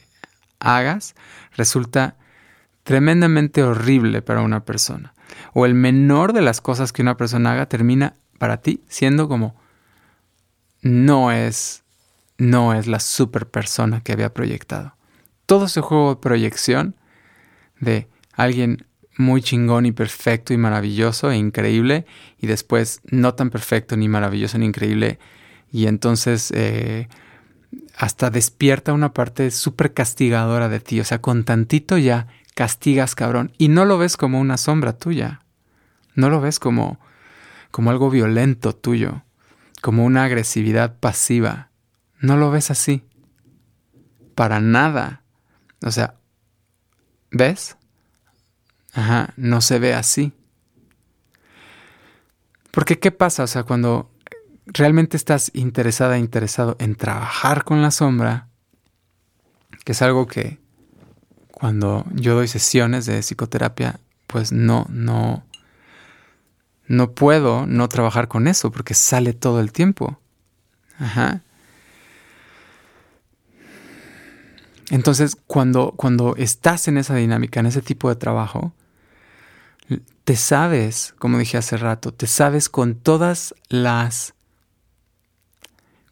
hagas 0.61 1.15
resulta 1.57 2.17
tremendamente 2.83 3.63
horrible 3.63 4.23
para 4.23 4.43
una 4.43 4.65
persona. 4.65 5.15
O 5.53 5.67
el 5.67 5.75
menor 5.75 6.33
de 6.33 6.43
las 6.43 6.61
cosas 6.61 6.93
que 6.93 7.03
una 7.03 7.17
persona 7.17 7.53
haga 7.53 7.67
termina 7.67 8.15
para 8.39 8.59
ti 8.59 8.83
siendo 8.89 9.29
como 9.29 9.57
no 10.81 11.33
es 11.33 11.83
no 12.39 12.73
es 12.73 12.87
la 12.87 13.01
super 13.01 13.49
persona 13.49 14.01
que 14.01 14.13
había 14.13 14.33
proyectado. 14.33 14.95
Todo 15.45 15.67
ese 15.67 15.81
juego 15.81 16.11
de 16.11 16.21
proyección 16.21 16.95
de 17.81 18.09
alguien 18.33 18.87
muy 19.17 19.43
chingón 19.43 19.85
y 19.85 19.93
perfecto 19.93 20.55
y 20.55 20.57
maravilloso 20.57 21.31
e 21.31 21.37
increíble 21.37 22.07
y 22.39 22.47
después 22.47 23.01
no 23.11 23.35
tan 23.35 23.51
perfecto 23.51 23.97
ni 23.97 24.09
maravilloso 24.09 24.57
ni 24.59 24.67
increíble 24.67 25.19
y 25.73 25.87
entonces 25.87 26.53
eh, 26.55 27.09
hasta 27.99 28.31
despierta 28.31 28.93
una 28.93 29.13
parte 29.13 29.51
súper 29.51 29.93
castigadora 29.93 30.69
de 30.69 30.79
ti. 30.79 31.01
O 31.01 31.05
sea, 31.05 31.21
con 31.21 31.43
tantito 31.45 31.99
ya 31.99 32.29
castigas, 32.55 33.17
cabrón. 33.17 33.53
Y 33.59 33.69
no 33.69 33.85
lo 33.85 33.99
ves 33.99 34.17
como 34.17 34.41
una 34.41 34.57
sombra 34.57 34.93
tuya. 34.93 35.41
No 36.15 36.31
lo 36.31 36.41
ves 36.41 36.61
como, 36.61 37.01
como 37.73 37.91
algo 37.91 38.09
violento 38.09 38.73
tuyo. 38.73 39.25
Como 39.83 40.05
una 40.05 40.23
agresividad 40.23 40.97
pasiva. 41.01 41.71
No 42.21 42.37
lo 42.37 42.53
ves 42.53 42.71
así. 42.71 43.03
Para 44.37 44.61
nada. 44.61 45.23
O 45.85 45.91
sea, 45.91 46.15
¿ves? 47.33 47.77
Ajá, 48.93 49.35
no 49.37 49.61
se 49.61 49.81
ve 49.81 49.95
así. 49.95 50.33
Porque 52.71 53.01
¿qué 53.01 53.11
pasa? 53.11 53.43
O 53.43 53.49
sea, 53.49 53.65
cuando 53.65 54.09
realmente 54.73 55.17
estás 55.17 55.51
interesada, 55.55 56.19
interesado 56.19 56.77
en 56.79 56.95
trabajar 56.95 57.65
con 57.65 57.83
la 57.83 57.91
sombra, 57.91 58.49
que 59.85 59.93
es 59.93 60.03
algo 60.03 60.27
que 60.27 60.59
cuando 61.51 62.05
yo 62.15 62.35
doy 62.35 62.49
sesiones 62.49 63.07
de 63.07 63.21
psicoterapia, 63.21 64.01
pues 64.27 64.53
no, 64.53 64.87
no, 64.91 65.45
no 66.87 67.13
puedo 67.13 67.67
no 67.67 67.89
trabajar 67.89 68.29
con 68.29 68.47
eso 68.47 68.71
porque 68.71 68.95
sale 68.95 69.33
todo 69.33 69.61
el 69.61 69.73
tiempo. 69.73 70.21
Ajá. 70.99 71.43
Entonces, 74.91 75.37
cuando, 75.47 75.93
cuando 75.97 76.35
estás 76.37 76.89
en 76.89 76.97
esa 76.97 77.15
dinámica, 77.15 77.61
en 77.61 77.67
ese 77.67 77.83
tipo 77.83 78.09
de 78.09 78.17
trabajo, 78.17 78.73
te 80.25 80.37
sabes, 80.37 81.15
como 81.19 81.39
dije 81.39 81.59
hace 81.59 81.77
rato, 81.77 82.13
te 82.13 82.27
sabes 82.27 82.69
con 82.69 82.95
todas 82.95 83.55
las 83.69 84.35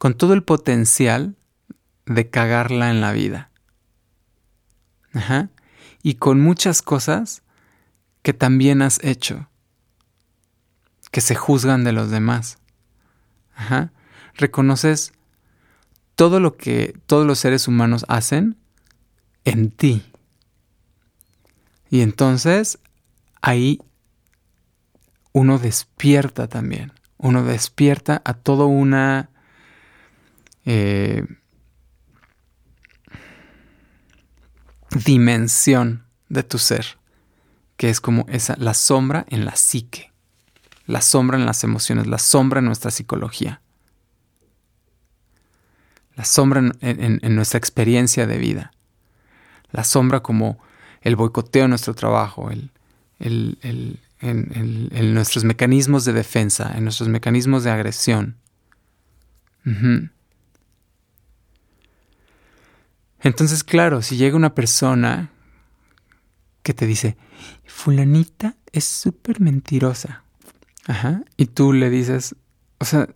con 0.07 0.15
todo 0.15 0.35
el 0.35 0.45
potencial 0.45 1.35
de 2.05 2.31
cagarla 2.31 2.91
en 2.91 3.01
la 3.01 3.11
vida. 3.11 3.51
Ajá. 5.13 5.51
Y 6.01 6.15
con 6.15 6.41
muchas 6.41 6.81
cosas 6.81 7.43
que 8.23 8.33
también 8.33 8.83
has 8.83 9.03
hecho, 9.03 9.49
que 11.11 11.21
se 11.21 11.35
juzgan 11.35 11.83
de 11.83 11.91
los 11.91 12.09
demás. 12.09 12.59
Ajá. 13.57 13.91
Reconoces 14.35 15.13
todo 16.15 16.39
lo 16.39 16.57
que 16.57 16.97
todos 17.07 17.27
los 17.27 17.41
seres 17.41 17.67
humanos 17.67 18.05
hacen 18.07 18.57
en 19.45 19.73
ti. 19.73 20.05
Y 21.91 22.03
entonces 22.03 22.79
ahí 23.43 23.81
uno 25.33 25.59
despierta 25.59 26.47
también. 26.47 26.93
Uno 27.17 27.43
despierta 27.43 28.23
a 28.25 28.35
toda 28.35 28.67
una 28.67 29.31
eh, 30.67 31.25
dimensión 35.05 36.05
de 36.29 36.43
tu 36.43 36.59
ser, 36.59 36.99
que 37.77 37.89
es 37.89 38.01
como 38.01 38.27
esa, 38.29 38.57
la 38.59 38.75
sombra 38.75 39.25
en 39.29 39.45
la 39.45 39.57
psique, 39.57 40.13
la 40.87 41.01
sombra 41.01 41.39
en 41.39 41.47
las 41.47 41.65
emociones, 41.65 42.07
la 42.07 42.19
sombra 42.19 42.59
en 42.59 42.67
nuestra 42.67 42.91
psicología, 42.91 43.61
la 46.17 46.25
sombra 46.25 46.63
en, 46.81 47.35
nuestra 47.35 47.59
experiencia 47.59 48.27
de 48.27 48.39
vida, 48.39 48.73
la 49.71 49.85
sombra 49.85 50.21
como 50.21 50.59
el 51.03 51.15
boicoteo 51.15 51.63
de 51.63 51.69
nuestro 51.69 51.95
trabajo, 51.95 52.51
el, 52.51 52.71
en, 53.21 55.15
nuestros 55.15 55.45
mecanismos 55.45 56.05
de 56.05 56.13
defensa, 56.13 56.73
en 56.75 56.85
nuestros 56.85 57.09
mecanismos 57.09 57.65
de 57.65 57.71
agresión. 57.71 58.37
Entonces, 63.27 63.65
claro, 63.65 64.03
si 64.03 64.17
llega 64.17 64.37
una 64.37 64.55
persona 64.55 65.33
que 66.63 66.75
te 66.75 66.87
dice, 66.87 67.17
fulanita 67.65 68.55
es 68.71 68.85
súper 68.85 69.41
mentirosa, 69.41 70.23
ajá, 70.87 71.23
y 71.37 71.47
tú 71.47 71.73
le 71.73 71.91
dices, 71.91 72.37
o 72.79 72.85
sea, 72.85 73.09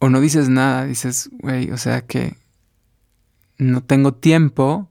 o 0.00 0.10
no 0.10 0.20
dices 0.20 0.50
nada, 0.50 0.84
dices, 0.84 1.30
güey, 1.32 1.70
o 1.70 1.78
sea 1.78 2.02
que 2.02 2.36
no 3.56 3.82
tengo 3.82 4.12
tiempo 4.12 4.90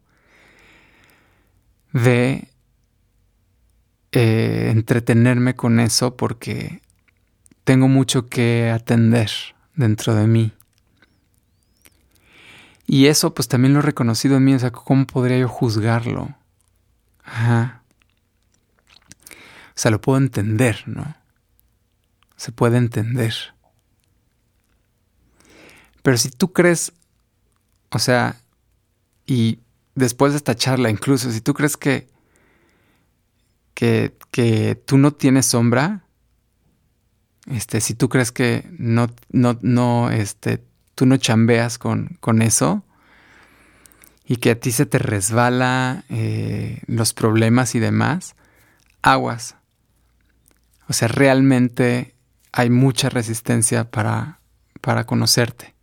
de 1.91 2.47
eh, 4.11 4.69
entretenerme 4.71 5.55
con 5.55 5.79
eso 5.79 6.17
porque 6.17 6.81
tengo 7.63 7.87
mucho 7.87 8.27
que 8.27 8.71
atender 8.71 9.29
dentro 9.75 10.15
de 10.15 10.25
mí. 10.25 10.51
Y 12.85 13.07
eso 13.07 13.33
pues 13.33 13.47
también 13.47 13.73
lo 13.73 13.79
he 13.79 13.83
reconocido 13.83 14.37
en 14.37 14.43
mí, 14.43 14.53
o 14.53 14.59
sea, 14.59 14.71
¿cómo 14.71 15.05
podría 15.07 15.37
yo 15.37 15.47
juzgarlo? 15.47 16.35
Ajá. 17.23 17.83
O 19.29 19.75
sea, 19.75 19.91
lo 19.91 20.01
puedo 20.01 20.17
entender, 20.17 20.83
¿no? 20.85 21.15
Se 22.35 22.51
puede 22.51 22.77
entender. 22.77 23.33
Pero 26.01 26.17
si 26.17 26.29
tú 26.29 26.51
crees, 26.51 26.91
o 27.89 27.99
sea, 27.99 28.37
y 29.25 29.59
después 29.95 30.33
de 30.33 30.37
esta 30.37 30.55
charla 30.55 30.89
incluso, 30.89 31.31
si 31.31 31.41
tú 31.41 31.53
crees 31.53 31.77
que, 31.77 32.07
que, 33.73 34.15
que 34.29 34.75
tú 34.85 34.97
no 34.97 35.11
tienes 35.11 35.45
sombra, 35.45 36.03
este, 37.47 37.81
si 37.81 37.93
tú 37.93 38.09
crees 38.09 38.31
que 38.31 38.69
no, 38.77 39.07
no, 39.31 39.57
no, 39.61 40.11
este, 40.11 40.63
tú 40.95 41.05
no 41.05 41.17
chambeas 41.17 41.77
con, 41.77 42.17
con 42.19 42.41
eso 42.41 42.83
y 44.25 44.37
que 44.37 44.51
a 44.51 44.59
ti 44.59 44.71
se 44.71 44.85
te 44.85 44.99
resbala 44.99 46.05
eh, 46.09 46.81
los 46.87 47.13
problemas 47.13 47.75
y 47.75 47.79
demás, 47.79 48.35
aguas. 49.01 49.55
O 50.87 50.93
sea, 50.93 51.07
realmente 51.07 52.15
hay 52.51 52.69
mucha 52.69 53.09
resistencia 53.09 53.89
para, 53.89 54.39
para 54.81 55.05
conocerte. 55.05 55.73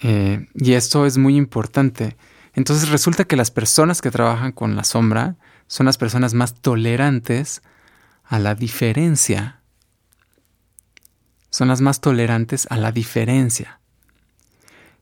Eh, 0.00 0.48
y 0.54 0.72
esto 0.72 1.06
es 1.06 1.18
muy 1.18 1.36
importante. 1.36 2.16
Entonces 2.54 2.88
resulta 2.88 3.24
que 3.24 3.36
las 3.36 3.50
personas 3.50 4.00
que 4.00 4.10
trabajan 4.10 4.52
con 4.52 4.74
la 4.76 4.84
sombra 4.84 5.36
son 5.66 5.86
las 5.86 5.98
personas 5.98 6.34
más 6.34 6.54
tolerantes 6.54 7.62
a 8.24 8.38
la 8.38 8.54
diferencia 8.54 9.61
son 11.52 11.68
las 11.68 11.82
más 11.82 12.00
tolerantes 12.00 12.66
a 12.70 12.78
la 12.78 12.92
diferencia. 12.92 13.78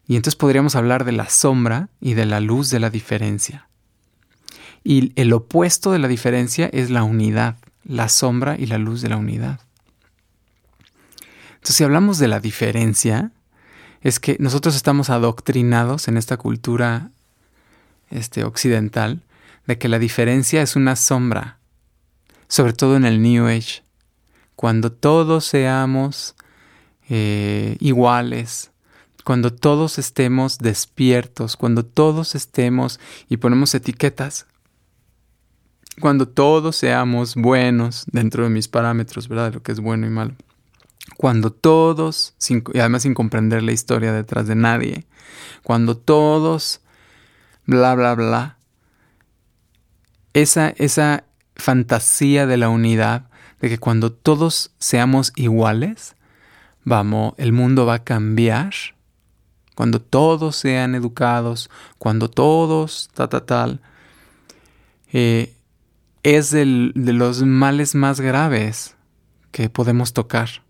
Y 0.07 0.17
entonces 0.17 0.35
podríamos 0.35 0.75
hablar 0.75 1.05
de 1.05 1.13
la 1.13 1.29
sombra 1.29 1.89
y 2.01 2.15
de 2.15 2.27
la 2.27 2.41
luz 2.41 2.71
de 2.71 2.81
la 2.81 2.91
diferencia. 2.91 3.69
Y 4.83 5.13
el 5.15 5.33
opuesto 5.33 5.93
de 5.93 6.01
la 6.01 6.09
diferencia 6.09 6.69
es 6.73 6.91
la 6.91 7.05
unidad, 7.05 7.57
la 7.85 8.09
sombra 8.09 8.57
y 8.59 8.67
la 8.67 8.79
luz 8.79 9.01
de 9.01 9.09
la 9.09 9.17
unidad. 9.17 9.61
Entonces, 11.55 11.77
si 11.77 11.85
hablamos 11.85 12.19
de 12.19 12.27
la 12.27 12.41
diferencia, 12.41 13.31
es 14.01 14.19
que 14.19 14.37
nosotros 14.41 14.75
estamos 14.75 15.09
adoctrinados 15.09 16.09
en 16.09 16.17
esta 16.17 16.37
cultura 16.37 17.11
este, 18.11 18.43
occidental 18.43 19.23
de 19.67 19.79
que 19.79 19.89
la 19.89 20.01
diferencia 20.01 20.63
es 20.63 20.75
una 20.75 20.97
sombra, 20.97 21.59
sobre 22.49 22.73
todo 22.73 22.97
en 22.97 23.05
el 23.05 23.23
New 23.23 23.47
Age. 23.47 23.85
Cuando 24.57 24.91
todos 24.91 25.45
seamos 25.45 26.35
eh, 27.11 27.77
iguales, 27.81 28.71
cuando 29.25 29.53
todos 29.53 29.99
estemos 29.99 30.59
despiertos, 30.59 31.57
cuando 31.57 31.85
todos 31.85 32.35
estemos 32.35 33.01
y 33.29 33.39
ponemos 33.39 33.75
etiquetas, 33.75 34.47
cuando 36.01 36.29
todos 36.29 36.77
seamos 36.77 37.35
buenos 37.35 38.05
dentro 38.13 38.45
de 38.45 38.51
mis 38.51 38.69
parámetros, 38.69 39.29
¿verdad? 39.29 39.51
De 39.51 39.55
lo 39.57 39.63
que 39.63 39.73
es 39.73 39.81
bueno 39.81 40.07
y 40.07 40.11
malo. 40.11 40.35
Cuando 41.17 41.53
todos, 41.53 42.35
y 42.49 42.79
además 42.79 43.03
sin 43.03 43.15
comprender 43.15 43.65
la 43.65 43.73
historia 43.73 44.13
detrás 44.13 44.47
de 44.47 44.55
nadie, 44.55 45.07
cuando 45.63 45.97
todos, 45.97 46.81
bla, 47.67 47.95
bla, 47.97 48.15
bla, 48.15 48.57
esa, 50.33 50.71
esa 50.71 51.25
fantasía 51.57 52.47
de 52.47 52.57
la 52.57 52.69
unidad, 52.69 53.29
de 53.61 53.69
que 53.69 53.79
cuando 53.79 54.13
todos 54.13 54.71
seamos 54.79 55.33
iguales, 55.35 56.15
vamos, 56.85 57.35
el 57.37 57.53
mundo 57.53 57.87
va 57.87 57.95
a 57.95 58.05
cambiar. 58.05 58.73
Cuando 59.75 60.01
todos 60.01 60.57
sean 60.57 60.95
educados, 60.95 61.71
cuando 61.99 62.29
todos, 62.29 63.09
ta, 63.15 63.29
ta, 63.29 63.47
tal, 63.47 63.81
eh, 65.13 65.55
es 66.23 66.51
de 66.51 66.67
los 66.95 67.43
males 67.43 67.95
más 67.95 68.21
graves 68.21 68.97
que 69.53 69.71
podemos 69.71 70.13
tocar. 70.13 70.63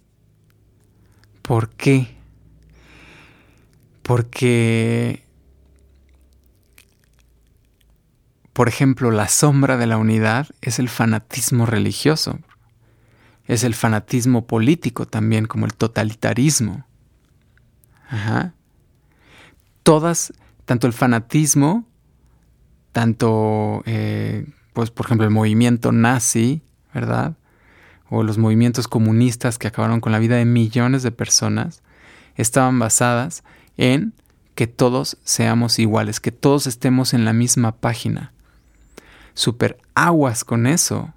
¿Por 1.43 1.71
qué? 1.71 2.17
Porque, 4.03 5.25
por 8.53 8.69
ejemplo, 8.69 9.11
la 9.11 9.29
sombra 9.29 9.77
de 9.77 9.87
la 9.87 9.99
unidad 9.99 10.49
es 10.61 10.79
el 10.79 10.89
fanatismo 10.89 11.67
religioso, 11.67 12.39
es 13.51 13.65
el 13.65 13.75
fanatismo 13.75 14.47
político 14.47 15.07
también, 15.07 15.47
como 15.47 15.67
el 15.67 15.75
totalitarismo. 15.75 16.87
Ajá. 18.09 18.55
Todas, 19.83 20.33
tanto 20.65 20.87
el 20.87 20.93
fanatismo, 20.93 21.85
tanto, 22.93 23.83
eh, 23.87 24.47
pues, 24.73 24.93
por 24.93 25.07
ejemplo, 25.07 25.27
el 25.27 25.33
movimiento 25.33 25.91
nazi, 25.91 26.63
¿verdad? 26.95 27.35
o 28.11 28.23
los 28.23 28.39
movimientos 28.39 28.89
comunistas 28.89 29.57
que 29.57 29.69
acabaron 29.69 30.01
con 30.01 30.13
la 30.13 30.19
vida 30.19 30.37
de 30.37 30.45
millones 30.45 31.03
de 31.03 31.13
personas 31.13 31.83
estaban 32.37 32.79
basadas 32.79 33.45
en 33.77 34.13
que 34.55 34.67
todos 34.67 35.17
seamos 35.25 35.79
iguales, 35.79 36.21
que 36.21 36.33
todos 36.33 36.67
estemos 36.67 37.15
en 37.15 37.25
la 37.25 37.33
misma 37.33 37.77
página. 37.77 38.33
Super 39.35 39.79
aguas 39.95 40.45
con 40.45 40.67
eso. 40.67 41.15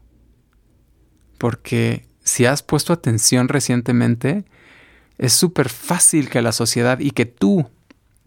Porque 1.38 2.08
si 2.34 2.48
has 2.48 2.64
puesto 2.64 2.94
atención 2.94 3.48
recientemente, 3.48 4.44
es 5.20 5.34
súper 5.34 5.70
fácil 5.70 6.32
que 6.32 6.42
la 6.42 6.52
sociedad 6.52 6.98
y 7.00 7.12
que 7.12 7.28
tú, 7.28 7.70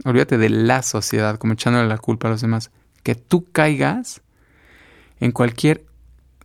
olvídate 0.04 0.38
de 0.38 0.48
la 0.48 0.82
sociedad, 0.82 1.38
como 1.38 1.54
echándole 1.54 1.88
la 1.88 1.98
culpa 1.98 2.28
a 2.28 2.30
los 2.30 2.40
demás, 2.40 2.70
que 3.02 3.16
tú 3.16 3.50
caigas 3.50 4.22
en 5.18 5.32
cualquier 5.32 5.84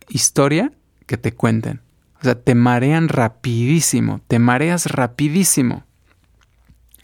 historia 0.08 0.72
que 1.06 1.16
te 1.16 1.34
cuenten. 1.34 1.82
O 2.20 2.24
sea, 2.24 2.34
te 2.34 2.56
marean 2.56 3.08
rapidísimo, 3.08 4.20
te 4.26 4.40
mareas 4.40 4.86
rapidísimo. 4.86 5.84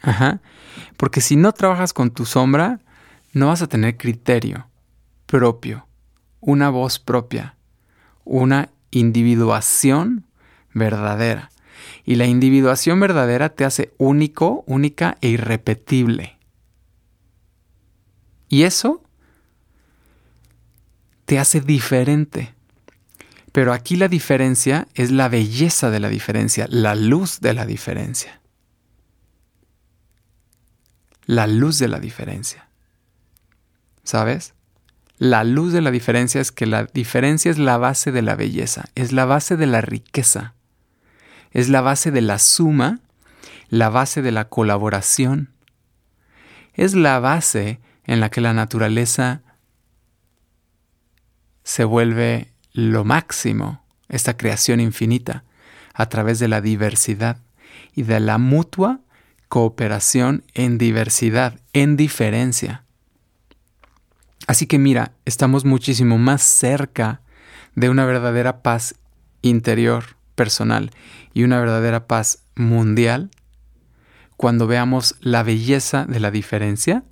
Ajá. 0.03 0.41
Porque 0.97 1.21
si 1.21 1.37
no 1.37 1.53
trabajas 1.53 1.93
con 1.93 2.11
tu 2.11 2.27
sombra, 2.27 2.81
no 3.33 3.47
vas 3.47 3.63
a 3.63 3.69
tener 3.69 3.97
criterio 3.97 4.67
propio, 5.27 5.87
una 6.41 6.69
voz 6.69 6.99
propia, 6.99 7.55
una 8.25 8.71
individuación 8.91 10.25
verdadera. 10.79 11.51
Y 12.05 12.14
la 12.14 12.26
individuación 12.26 13.01
verdadera 13.01 13.51
te 13.51 13.64
hace 13.64 13.93
único, 13.99 14.64
única 14.66 15.18
e 15.20 15.29
irrepetible. 15.29 16.39
Y 18.49 18.62
eso 18.62 19.03
te 21.26 21.39
hace 21.39 21.61
diferente. 21.61 22.55
Pero 23.53 23.72
aquí 23.72 23.97
la 23.97 24.09
diferencia 24.09 24.89
es 24.95 25.11
la 25.11 25.29
belleza 25.29 25.91
de 25.91 26.01
la 26.01 26.09
diferencia, 26.09 26.66
la 26.70 26.95
luz 26.95 27.41
de 27.41 27.55
la 27.55 27.66
diferencia. 27.66 28.41
La 31.26 31.47
luz 31.47 31.79
de 31.79 31.89
la 31.89 32.01
diferencia. 32.01 32.68
¿Sabes? 34.03 34.55
La 35.18 35.45
luz 35.45 35.72
de 35.72 35.83
la 35.83 35.91
diferencia 35.91 36.41
es 36.41 36.53
que 36.53 36.64
la 36.64 36.85
diferencia 36.85 37.51
es 37.51 37.59
la 37.59 37.76
base 37.76 38.12
de 38.12 38.22
la 38.22 38.37
belleza, 38.37 38.85
es 38.95 39.12
la 39.12 39.24
base 39.24 39.57
de 39.57 39.66
la 39.66 39.81
riqueza, 39.81 40.55
es 41.51 41.68
la 41.68 41.80
base 41.80 42.11
de 42.11 42.20
la 42.20 42.38
suma, 42.38 43.01
la 43.68 43.88
base 43.88 44.22
de 44.22 44.32
la 44.32 44.49
colaboración, 44.49 45.51
es 46.74 46.94
la 46.94 47.18
base 47.18 47.80
en 48.05 48.20
la 48.20 48.30
que 48.30 48.40
la 48.40 48.55
naturaleza 48.55 49.42
se 51.64 51.84
vuelve 51.84 52.53
lo 52.72 53.05
máximo, 53.05 53.84
esta 54.09 54.36
creación 54.36 54.80
infinita, 54.80 55.44
a 55.92 56.09
través 56.09 56.38
de 56.38 56.49
la 56.49 56.61
diversidad 56.61 57.38
y 57.94 58.03
de 58.03 58.20
la 58.20 58.38
mutua 58.38 59.01
cooperación 59.49 60.44
en 60.55 60.78
diversidad, 60.78 61.59
en 61.72 61.96
diferencia. 61.96 62.84
Así 64.46 64.66
que 64.66 64.78
mira, 64.78 65.12
estamos 65.24 65.64
muchísimo 65.64 66.16
más 66.16 66.42
cerca 66.42 67.20
de 67.74 67.90
una 67.90 68.07
verdadera 68.07 68.62
paz 68.62 68.94
interior, 69.42 70.16
personal, 70.34 70.90
y 71.39 71.45
una 71.45 71.61
verdadera 71.61 72.09
paz 72.09 72.43
mundial 72.57 73.30
cuando 74.36 74.66
veamos 74.66 75.14
la 75.20 75.45
belleza 75.45 76.05
de 76.05 76.18
la 76.18 76.32
diferencia 76.32 77.05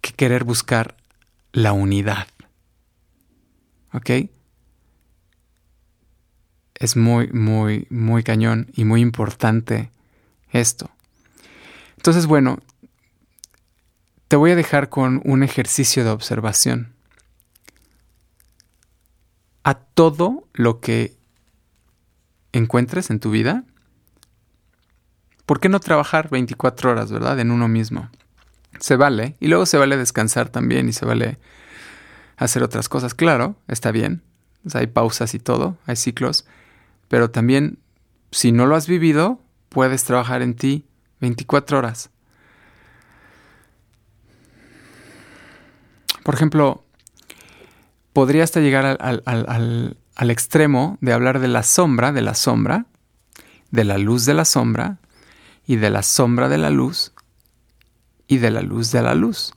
que 0.00 0.12
querer 0.12 0.44
buscar 0.44 0.96
la 1.50 1.72
unidad. 1.72 2.28
¿Ok? 3.92 4.30
Es 6.76 6.96
muy, 6.96 7.26
muy, 7.32 7.88
muy 7.90 8.22
cañón 8.22 8.70
y 8.72 8.84
muy 8.84 9.00
importante 9.00 9.90
esto. 10.52 10.92
Entonces, 11.96 12.26
bueno, 12.26 12.60
te 14.28 14.36
voy 14.36 14.52
a 14.52 14.56
dejar 14.56 14.90
con 14.90 15.22
un 15.24 15.42
ejercicio 15.42 16.04
de 16.04 16.10
observación. 16.10 16.94
A 19.64 19.74
todo 19.74 20.46
lo 20.54 20.78
que 20.78 21.18
encuentres 22.52 23.10
en 23.10 23.20
tu 23.20 23.30
vida, 23.30 23.64
¿por 25.46 25.60
qué 25.60 25.68
no 25.68 25.80
trabajar 25.80 26.30
24 26.30 26.90
horas, 26.90 27.12
verdad? 27.12 27.38
En 27.40 27.50
uno 27.50 27.68
mismo. 27.68 28.08
Se 28.78 28.96
vale. 28.96 29.36
Y 29.40 29.48
luego 29.48 29.66
se 29.66 29.78
vale 29.78 29.96
descansar 29.96 30.48
también 30.48 30.88
y 30.88 30.92
se 30.92 31.04
vale 31.04 31.38
hacer 32.36 32.62
otras 32.62 32.88
cosas. 32.88 33.14
Claro, 33.14 33.56
está 33.68 33.90
bien. 33.92 34.22
hay 34.74 34.86
pausas 34.86 35.34
y 35.34 35.38
todo, 35.38 35.76
hay 35.86 35.96
ciclos. 35.96 36.46
Pero 37.08 37.30
también, 37.30 37.78
si 38.30 38.52
no 38.52 38.66
lo 38.66 38.76
has 38.76 38.86
vivido, 38.86 39.40
puedes 39.68 40.04
trabajar 40.04 40.42
en 40.42 40.54
ti 40.54 40.86
24 41.20 41.78
horas. 41.78 42.10
Por 46.22 46.34
ejemplo, 46.34 46.84
podría 48.12 48.44
hasta 48.44 48.60
llegar 48.60 48.84
al, 49.00 49.22
al, 49.24 49.96
extremo 50.28 50.98
de 51.00 51.14
hablar 51.14 51.38
de 51.38 51.48
la 51.48 51.62
sombra, 51.62 52.12
de 52.12 52.20
la 52.20 52.34
sombra, 52.34 52.84
de 53.70 53.84
la 53.84 53.96
luz 53.96 54.26
de 54.26 54.34
la 54.34 54.44
sombra, 54.44 54.98
y 55.66 55.76
de 55.76 55.88
la 55.88 56.02
sombra 56.02 56.50
de 56.50 56.58
la 56.58 56.68
luz, 56.68 57.14
y 58.26 58.38
de 58.38 58.50
la 58.50 58.60
luz 58.60 58.92
de 58.92 59.00
la 59.00 59.14
luz. 59.14 59.54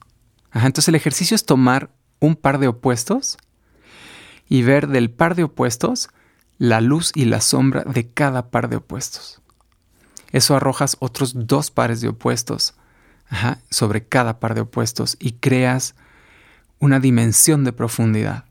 entonces 0.54 0.88
el 0.88 0.96
ejercicio 0.96 1.36
es 1.36 1.46
tomar 1.46 1.90
un 2.20 2.36
par 2.36 2.60
de 2.60 2.68
opuestos 2.68 3.38
y 4.48 4.64
ver 4.64 4.88
del 4.88 5.12
par 5.12 5.36
de 5.36 5.44
opuestos 5.44 6.10
la 6.58 6.80
luz 6.80 7.12
y 7.14 7.26
la 7.26 7.42
sombra 7.42 7.84
de 7.84 8.10
cada 8.10 8.50
par 8.50 8.70
de 8.70 8.78
opuestos. 8.78 9.42
Eso 10.32 10.56
arrojas 10.56 10.98
otros 11.00 11.48
dos 11.48 11.72
pares 11.72 12.02
de 12.02 12.08
opuestos 12.08 12.76
sobre 13.70 14.08
cada 14.08 14.40
par 14.40 14.56
de 14.56 14.62
opuestos 14.62 15.18
y 15.20 15.34
creas 15.34 15.96
una 16.80 17.00
dimensión 17.00 17.64
de 17.64 17.74
profundidad, 17.74 18.46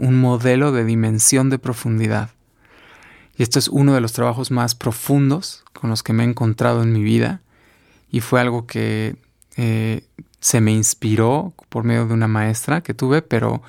un 0.00 0.20
modelo 0.20 0.72
de 0.72 0.84
dimensión 0.84 1.50
de 1.50 1.58
profundidad. 1.58 2.30
Y 3.36 3.42
esto 3.42 3.58
es 3.58 3.68
uno 3.68 3.94
de 3.94 4.00
los 4.00 4.12
trabajos 4.12 4.50
más 4.50 4.74
profundos 4.74 5.64
con 5.72 5.90
los 5.90 6.02
que 6.02 6.12
me 6.12 6.24
he 6.24 6.26
encontrado 6.26 6.82
en 6.82 6.92
mi 6.92 7.02
vida 7.02 7.42
y 8.10 8.20
fue 8.20 8.40
algo 8.40 8.66
que 8.66 9.16
eh, 9.56 10.04
se 10.40 10.60
me 10.60 10.72
inspiró 10.72 11.52
por 11.68 11.84
medio 11.84 12.06
de 12.06 12.14
una 12.14 12.28
maestra 12.28 12.80
que 12.80 12.94
tuve, 12.94 13.20
pero 13.20 13.62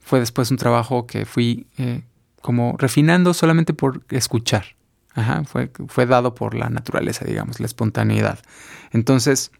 fue 0.00 0.20
después 0.20 0.50
un 0.50 0.56
trabajo 0.56 1.06
que 1.06 1.24
fui 1.24 1.66
eh, 1.78 2.02
como 2.42 2.76
refinando 2.78 3.32
solamente 3.32 3.72
por 3.72 4.02
escuchar. 4.10 4.76
Ajá, 5.14 5.44
fue, 5.44 5.70
fue 5.88 6.04
dado 6.04 6.34
por 6.34 6.54
la 6.54 6.68
naturaleza, 6.68 7.24
digamos, 7.24 7.58
la 7.58 7.66
espontaneidad. 7.66 8.38
Entonces, 8.92 9.50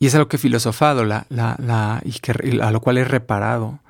y 0.00 0.06
es 0.06 0.14
algo 0.14 0.28
que 0.28 0.36
he 0.36 0.40
filosofado 0.40 1.04
la, 1.04 1.26
a 1.28 2.70
lo 2.72 2.80
cual 2.80 2.98
he 2.98 3.04
reparado. 3.04 3.80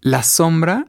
La 0.00 0.22
sombra 0.22 0.86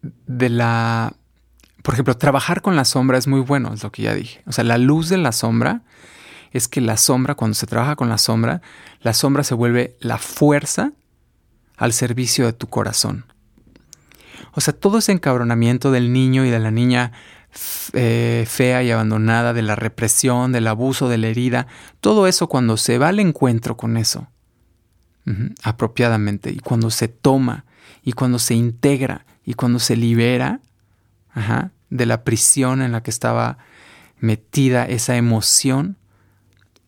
de 0.00 0.48
la... 0.48 1.12
Por 1.82 1.92
ejemplo, 1.92 2.16
trabajar 2.16 2.62
con 2.62 2.76
la 2.76 2.86
sombra 2.86 3.18
es 3.18 3.26
muy 3.26 3.40
bueno, 3.40 3.74
es 3.74 3.82
lo 3.82 3.92
que 3.92 4.02
ya 4.02 4.14
dije. 4.14 4.42
O 4.46 4.52
sea, 4.52 4.64
la 4.64 4.78
luz 4.78 5.10
de 5.10 5.18
la 5.18 5.32
sombra 5.32 5.82
es 6.50 6.66
que 6.66 6.80
la 6.80 6.96
sombra, 6.96 7.34
cuando 7.34 7.54
se 7.54 7.66
trabaja 7.66 7.94
con 7.94 8.08
la 8.08 8.16
sombra, 8.16 8.62
la 9.02 9.12
sombra 9.12 9.44
se 9.44 9.54
vuelve 9.54 9.98
la 10.00 10.16
fuerza 10.16 10.92
al 11.76 11.92
servicio 11.92 12.46
de 12.46 12.54
tu 12.54 12.68
corazón. 12.68 13.26
O 14.52 14.62
sea, 14.62 14.72
todo 14.72 14.96
ese 14.96 15.12
encabronamiento 15.12 15.90
del 15.90 16.10
niño 16.10 16.46
y 16.46 16.50
de 16.50 16.58
la 16.58 16.70
niña 16.70 17.12
eh, 17.92 18.44
fea 18.48 18.82
y 18.82 18.90
abandonada, 18.90 19.52
de 19.52 19.62
la 19.62 19.76
represión, 19.76 20.52
del 20.52 20.66
abuso, 20.66 21.08
de 21.08 21.18
la 21.18 21.28
herida, 21.28 21.66
todo 22.00 22.26
eso 22.26 22.48
cuando 22.48 22.76
se 22.76 22.98
va 22.98 23.08
al 23.08 23.20
encuentro 23.20 23.76
con 23.76 23.96
eso, 23.96 24.28
apropiadamente, 25.62 26.50
y 26.50 26.58
cuando 26.58 26.90
se 26.90 27.08
toma, 27.08 27.64
y 28.02 28.12
cuando 28.12 28.38
se 28.38 28.54
integra, 28.54 29.26
y 29.44 29.54
cuando 29.54 29.78
se 29.78 29.96
libera 29.96 30.60
de 31.90 32.06
la 32.06 32.24
prisión 32.24 32.82
en 32.82 32.92
la 32.92 33.02
que 33.02 33.10
estaba 33.10 33.58
metida 34.18 34.84
esa 34.84 35.16
emoción, 35.16 35.96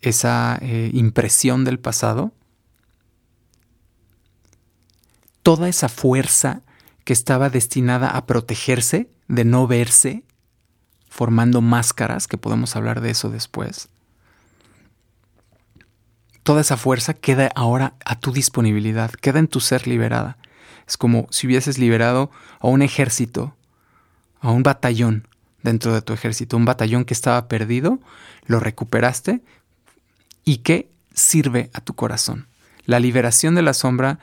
esa 0.00 0.58
eh, 0.60 0.90
impresión 0.92 1.64
del 1.64 1.78
pasado, 1.78 2.32
toda 5.42 5.68
esa 5.68 5.88
fuerza 5.88 6.62
que 7.04 7.12
estaba 7.12 7.50
destinada 7.50 8.08
a 8.08 8.26
protegerse, 8.26 9.10
de 9.28 9.44
no 9.44 9.66
verse, 9.66 10.24
formando 11.16 11.62
máscaras, 11.62 12.28
que 12.28 12.36
podemos 12.36 12.76
hablar 12.76 13.00
de 13.00 13.10
eso 13.10 13.30
después. 13.30 13.88
Toda 16.42 16.60
esa 16.60 16.76
fuerza 16.76 17.14
queda 17.14 17.50
ahora 17.54 17.94
a 18.04 18.20
tu 18.20 18.32
disponibilidad, 18.32 19.10
queda 19.10 19.38
en 19.38 19.48
tu 19.48 19.60
ser 19.60 19.86
liberada. 19.86 20.36
Es 20.86 20.98
como 20.98 21.26
si 21.30 21.46
hubieses 21.46 21.78
liberado 21.78 22.30
a 22.60 22.68
un 22.68 22.82
ejército, 22.82 23.56
a 24.40 24.50
un 24.50 24.62
batallón 24.62 25.26
dentro 25.62 25.94
de 25.94 26.02
tu 26.02 26.12
ejército, 26.12 26.58
un 26.58 26.66
batallón 26.66 27.06
que 27.06 27.14
estaba 27.14 27.48
perdido, 27.48 27.98
lo 28.44 28.60
recuperaste 28.60 29.42
y 30.44 30.58
que 30.58 30.90
sirve 31.14 31.70
a 31.72 31.80
tu 31.80 31.94
corazón. 31.94 32.46
La 32.84 33.00
liberación 33.00 33.54
de 33.54 33.62
la 33.62 33.72
sombra 33.72 34.18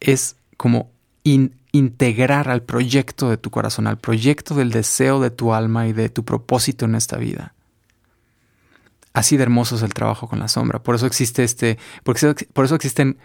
es 0.00 0.36
como 0.56 0.90
integrar 1.22 2.48
al 2.48 2.62
proyecto 2.62 3.30
de 3.30 3.36
tu 3.36 3.50
corazón, 3.50 3.86
al 3.86 3.98
proyecto 3.98 4.54
del 4.54 4.70
deseo 4.70 5.20
de 5.20 5.30
tu 5.30 5.54
alma 5.54 5.86
y 5.86 5.92
de 5.92 6.08
tu 6.08 6.24
propósito 6.24 6.84
en 6.84 6.94
esta 6.94 7.16
vida. 7.16 7.54
Así 9.12 9.36
de 9.36 9.42
hermoso 9.42 9.76
es 9.76 9.82
el 9.82 9.92
trabajo 9.92 10.28
con 10.28 10.38
la 10.38 10.48
sombra. 10.48 10.82
Por 10.82 10.94
eso 10.94 11.06
existe 11.06 11.44
este, 11.44 11.78
por 12.02 12.16
eso 12.16 12.74
existen 12.74 13.18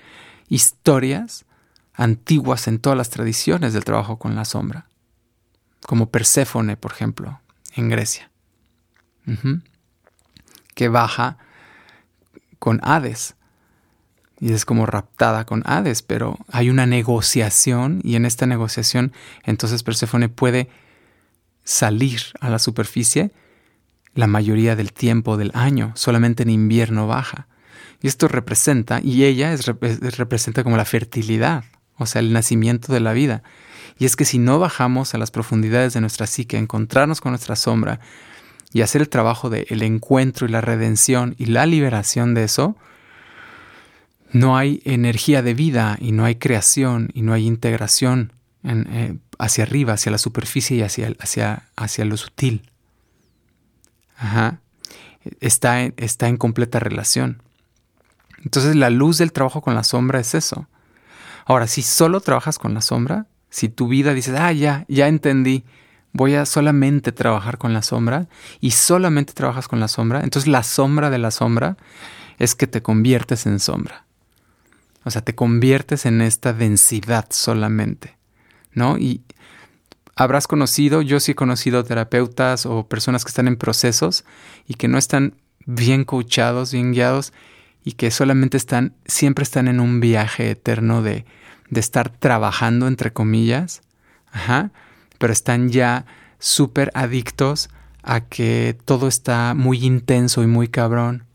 historias 0.50 1.46
antiguas 1.94 2.68
en 2.68 2.80
todas 2.80 2.98
las 2.98 3.10
tradiciones 3.10 3.74
del 3.74 3.86
trabajo 3.86 4.18
con 4.18 4.36
la 4.36 4.46
sombra, 4.46 4.88
como 5.86 6.10
Perséfone, 6.10 6.78
por 6.78 6.92
ejemplo, 6.92 7.40
en 7.76 7.90
Grecia, 7.90 8.30
que 10.74 10.90
baja 10.90 11.38
con 12.60 12.80
Hades 12.84 13.36
y 14.40 14.54
es 14.54 14.66
como 14.66 14.86
raptada 14.86 15.46
con 15.46 15.64
Hades, 15.66 16.02
pero 16.02 16.38
hay 16.52 16.70
una 16.70 16.86
negociación 16.86 18.02
y 18.04 18.16
en 18.16 18.26
esta 18.26 18.46
negociación 18.46 19.14
entonces 19.44 19.84
Perséfone 19.84 20.30
puede 20.30 20.70
salir 21.64 22.22
a 22.40 22.50
la 22.50 22.60
superficie 22.60 23.32
la 24.14 24.28
mayoría 24.28 24.76
del 24.76 24.94
tiempo 24.94 25.36
del 25.38 25.52
año, 25.54 25.92
solamente 25.96 26.44
en 26.44 26.50
invierno 26.50 27.06
baja. 27.06 27.48
Y 28.02 28.08
esto 28.08 28.28
representa, 28.28 29.02
y 29.04 29.26
ella 29.26 29.52
es, 29.54 29.66
representa 29.66 30.64
como 30.64 30.78
la 30.78 30.86
fertilidad, 30.86 31.66
o 31.98 32.06
sea, 32.06 32.22
el 32.22 32.32
nacimiento 32.32 32.94
de 32.94 33.02
la 33.02 33.14
vida. 33.14 33.44
Y 33.98 34.06
es 34.06 34.16
que 34.16 34.26
si 34.26 34.40
no 34.40 34.60
bajamos 34.60 35.14
a 35.14 35.18
las 35.18 35.32
profundidades 35.32 35.94
de 35.94 36.02
nuestra 36.02 36.28
psique, 36.28 36.58
encontrarnos 36.58 37.20
con 37.20 37.32
nuestra 37.32 37.56
sombra 37.56 38.00
y 38.72 38.82
hacer 38.82 39.02
el 39.02 39.10
trabajo 39.10 39.50
del 39.50 39.66
el 39.70 39.82
encuentro 39.82 40.48
y 40.48 40.52
la 40.52 40.62
redención 40.62 41.36
y 41.38 41.46
la 41.48 41.66
liberación 41.66 42.34
de 42.34 42.44
eso, 42.44 42.78
no 44.32 44.58
hay 44.58 44.82
energía 44.86 45.42
de 45.42 45.54
vida 45.54 45.98
y 46.00 46.12
no 46.12 46.26
hay 46.26 46.36
creación 46.36 47.10
y 47.14 47.22
no 47.22 47.34
hay 47.34 47.46
integración 47.46 48.34
eh, 48.64 49.18
hacia 49.38 49.64
arriba, 49.64 49.94
hacia 49.94 50.12
la 50.12 50.18
superficie 50.18 50.78
y 50.78 50.82
hacia, 50.82 51.14
hacia, 51.20 51.64
hacia 51.76 52.06
lo 52.06 52.18
sutil. 52.18 52.70
Ajá. 54.18 54.60
Está, 55.40 55.84
en, 55.84 55.94
está 55.98 56.28
en 56.28 56.38
completa 56.38 56.80
relación. 56.80 57.42
Entonces 58.44 58.76
la 58.76 58.90
luz 58.90 59.18
del 59.18 59.32
trabajo 59.32 59.62
con 59.62 59.76
la 59.76 59.84
sombra 59.84 60.20
es 60.20 60.36
eso. 60.36 60.68
Ahora, 61.46 61.68
si 61.68 61.82
solo 61.82 62.22
trabajas 62.22 62.58
con 62.58 62.74
la 62.74 62.82
sombra, 62.82 63.28
si 63.50 63.70
tu 63.70 63.88
vida 63.88 64.14
dices, 64.14 64.36
ah, 64.38 64.52
ya, 64.52 64.86
ya 64.88 65.08
entendí, 65.08 65.64
voy 66.12 66.36
a 66.36 66.46
solamente 66.46 67.12
trabajar 67.12 67.58
con 67.58 67.74
la 67.74 67.82
sombra 67.82 68.28
y 68.60 68.72
solamente 68.72 69.34
trabajas 69.34 69.68
con 69.68 69.80
la 69.80 69.88
sombra, 69.88 70.22
entonces 70.22 70.48
la 70.48 70.64
sombra 70.64 71.10
de 71.10 71.20
la 71.20 71.30
sombra 71.30 71.78
es 72.40 72.56
que 72.56 72.68
te 72.68 72.82
conviertes 72.82 73.46
en 73.46 73.60
sombra. 73.60 74.05
O 75.06 75.12
sea, 75.12 75.22
te 75.22 75.36
conviertes 75.36 76.06
en 76.06 76.20
esta 76.20 76.52
densidad 76.52 77.28
solamente, 77.30 78.18
¿no? 78.74 78.98
Y 78.98 79.22
habrás 80.16 80.48
conocido, 80.48 81.02
yo 81.02 81.20
sí 81.20 81.32
he 81.32 81.36
conocido 81.36 81.84
terapeutas 81.84 82.66
o 82.66 82.88
personas 82.88 83.24
que 83.24 83.30
están 83.30 83.48
en 83.48 83.56
procesos 83.56 84.26
y 84.68 84.74
que 84.74 84.88
no 84.88 84.98
están 84.98 85.36
bien 85.66 86.06
coachados, 86.06 86.74
bien 86.74 86.92
guiados 86.92 87.34
y 87.84 87.94
que 87.94 88.10
solamente 88.10 88.58
están, 88.58 88.96
siempre 89.06 89.44
están 89.44 89.68
en 89.68 89.80
un 89.80 90.00
viaje 90.00 90.50
eterno 90.50 91.04
de, 91.04 91.26
de 91.70 91.80
estar 91.80 92.10
trabajando, 92.10 92.88
entre 92.88 93.14
comillas, 93.14 93.82
ajá, 94.32 94.72
pero 95.20 95.32
están 95.32 95.70
ya 95.70 96.06
súper 96.40 96.92
adictos 96.96 97.70
a 98.02 98.22
que 98.22 98.78
todo 98.86 99.08
está 99.08 99.54
muy 99.54 99.86
intenso 99.86 100.44
y 100.44 100.48
muy 100.48 100.68
cabrón 100.68 101.26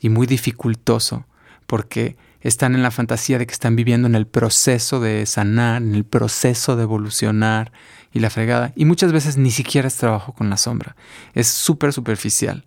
y 0.00 0.08
muy 0.08 0.26
dificultoso, 0.26 1.24
porque 1.66 2.16
están 2.42 2.74
en 2.74 2.82
la 2.82 2.90
fantasía 2.90 3.38
de 3.38 3.46
que 3.46 3.52
están 3.52 3.76
viviendo 3.76 4.08
en 4.08 4.14
el 4.14 4.26
proceso 4.26 5.00
de 5.00 5.26
sanar, 5.26 5.82
en 5.82 5.94
el 5.94 6.04
proceso 6.04 6.76
de 6.76 6.82
evolucionar 6.82 7.72
y 8.12 8.20
la 8.20 8.30
fregada. 8.30 8.72
Y 8.76 8.84
muchas 8.84 9.12
veces 9.12 9.36
ni 9.36 9.50
siquiera 9.50 9.88
es 9.88 9.96
trabajo 9.96 10.32
con 10.32 10.50
la 10.50 10.56
sombra. 10.56 10.96
Es 11.34 11.48
súper 11.48 11.92
superficial. 11.92 12.64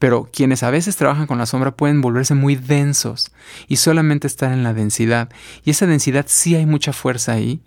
Pero 0.00 0.28
quienes 0.32 0.64
a 0.64 0.70
veces 0.70 0.96
trabajan 0.96 1.28
con 1.28 1.38
la 1.38 1.46
sombra 1.46 1.70
pueden 1.70 2.00
volverse 2.00 2.34
muy 2.34 2.56
densos 2.56 3.30
y 3.68 3.76
solamente 3.76 4.26
estar 4.26 4.52
en 4.52 4.64
la 4.64 4.74
densidad. 4.74 5.28
Y 5.64 5.70
esa 5.70 5.86
densidad 5.86 6.26
sí 6.28 6.56
hay 6.56 6.66
mucha 6.66 6.92
fuerza 6.92 7.32
ahí, 7.32 7.60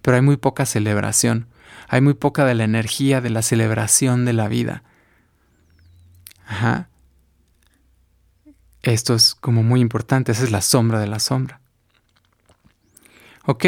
pero 0.00 0.16
hay 0.16 0.22
muy 0.22 0.38
poca 0.38 0.64
celebración. 0.64 1.48
Hay 1.88 2.00
muy 2.00 2.14
poca 2.14 2.46
de 2.46 2.54
la 2.54 2.64
energía 2.64 3.20
de 3.20 3.28
la 3.28 3.42
celebración 3.42 4.24
de 4.24 4.32
la 4.32 4.48
vida. 4.48 4.82
Ajá. 6.46 6.88
Esto 8.82 9.14
es 9.14 9.34
como 9.34 9.62
muy 9.62 9.80
importante, 9.80 10.32
esa 10.32 10.44
es 10.44 10.50
la 10.50 10.60
sombra 10.60 10.98
de 10.98 11.06
la 11.06 11.20
sombra. 11.20 11.60
Ok, 13.44 13.64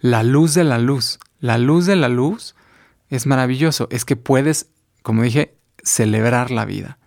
la 0.00 0.22
luz 0.22 0.54
de 0.54 0.64
la 0.64 0.78
luz. 0.78 1.18
La 1.40 1.58
luz 1.58 1.86
de 1.86 1.96
la 1.96 2.08
luz 2.08 2.54
es 3.08 3.26
maravilloso, 3.26 3.88
es 3.90 4.04
que 4.04 4.16
puedes, 4.16 4.68
como 5.02 5.22
dije, 5.22 5.56
celebrar 5.82 6.50
la 6.50 6.64
vida. 6.64 6.98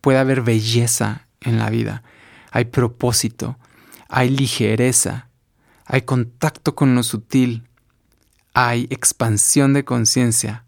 Puede 0.00 0.18
haber 0.18 0.42
belleza 0.42 1.26
en 1.40 1.58
la 1.58 1.70
vida, 1.70 2.02
hay 2.50 2.66
propósito, 2.66 3.58
hay 4.08 4.30
ligereza, 4.30 5.28
hay 5.84 6.02
contacto 6.02 6.74
con 6.74 6.94
lo 6.94 7.02
sutil, 7.02 7.68
hay 8.52 8.86
expansión 8.90 9.72
de 9.72 9.84
conciencia, 9.84 10.64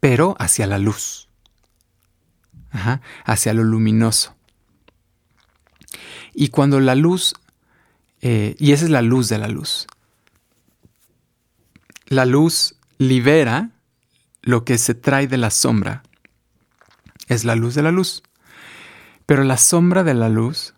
pero 0.00 0.36
hacia 0.38 0.66
la 0.66 0.78
luz, 0.78 1.28
hacia 3.24 3.54
lo 3.54 3.64
luminoso. 3.64 4.36
Y 6.34 6.48
cuando 6.48 6.80
la 6.80 6.94
luz, 6.94 7.34
eh, 8.20 8.56
y 8.58 8.72
esa 8.72 8.84
es 8.84 8.90
la 8.90 9.02
luz 9.02 9.28
de 9.28 9.38
la 9.38 9.48
luz, 9.48 9.86
la 12.06 12.24
luz 12.24 12.74
libera 12.98 13.70
lo 14.42 14.64
que 14.64 14.78
se 14.78 14.94
trae 14.94 15.26
de 15.26 15.38
la 15.38 15.50
sombra, 15.50 16.02
es 17.28 17.44
la 17.44 17.54
luz 17.54 17.74
de 17.74 17.82
la 17.82 17.92
luz. 17.92 18.22
Pero 19.26 19.44
la 19.44 19.56
sombra 19.56 20.02
de 20.02 20.14
la 20.14 20.28
luz 20.28 20.74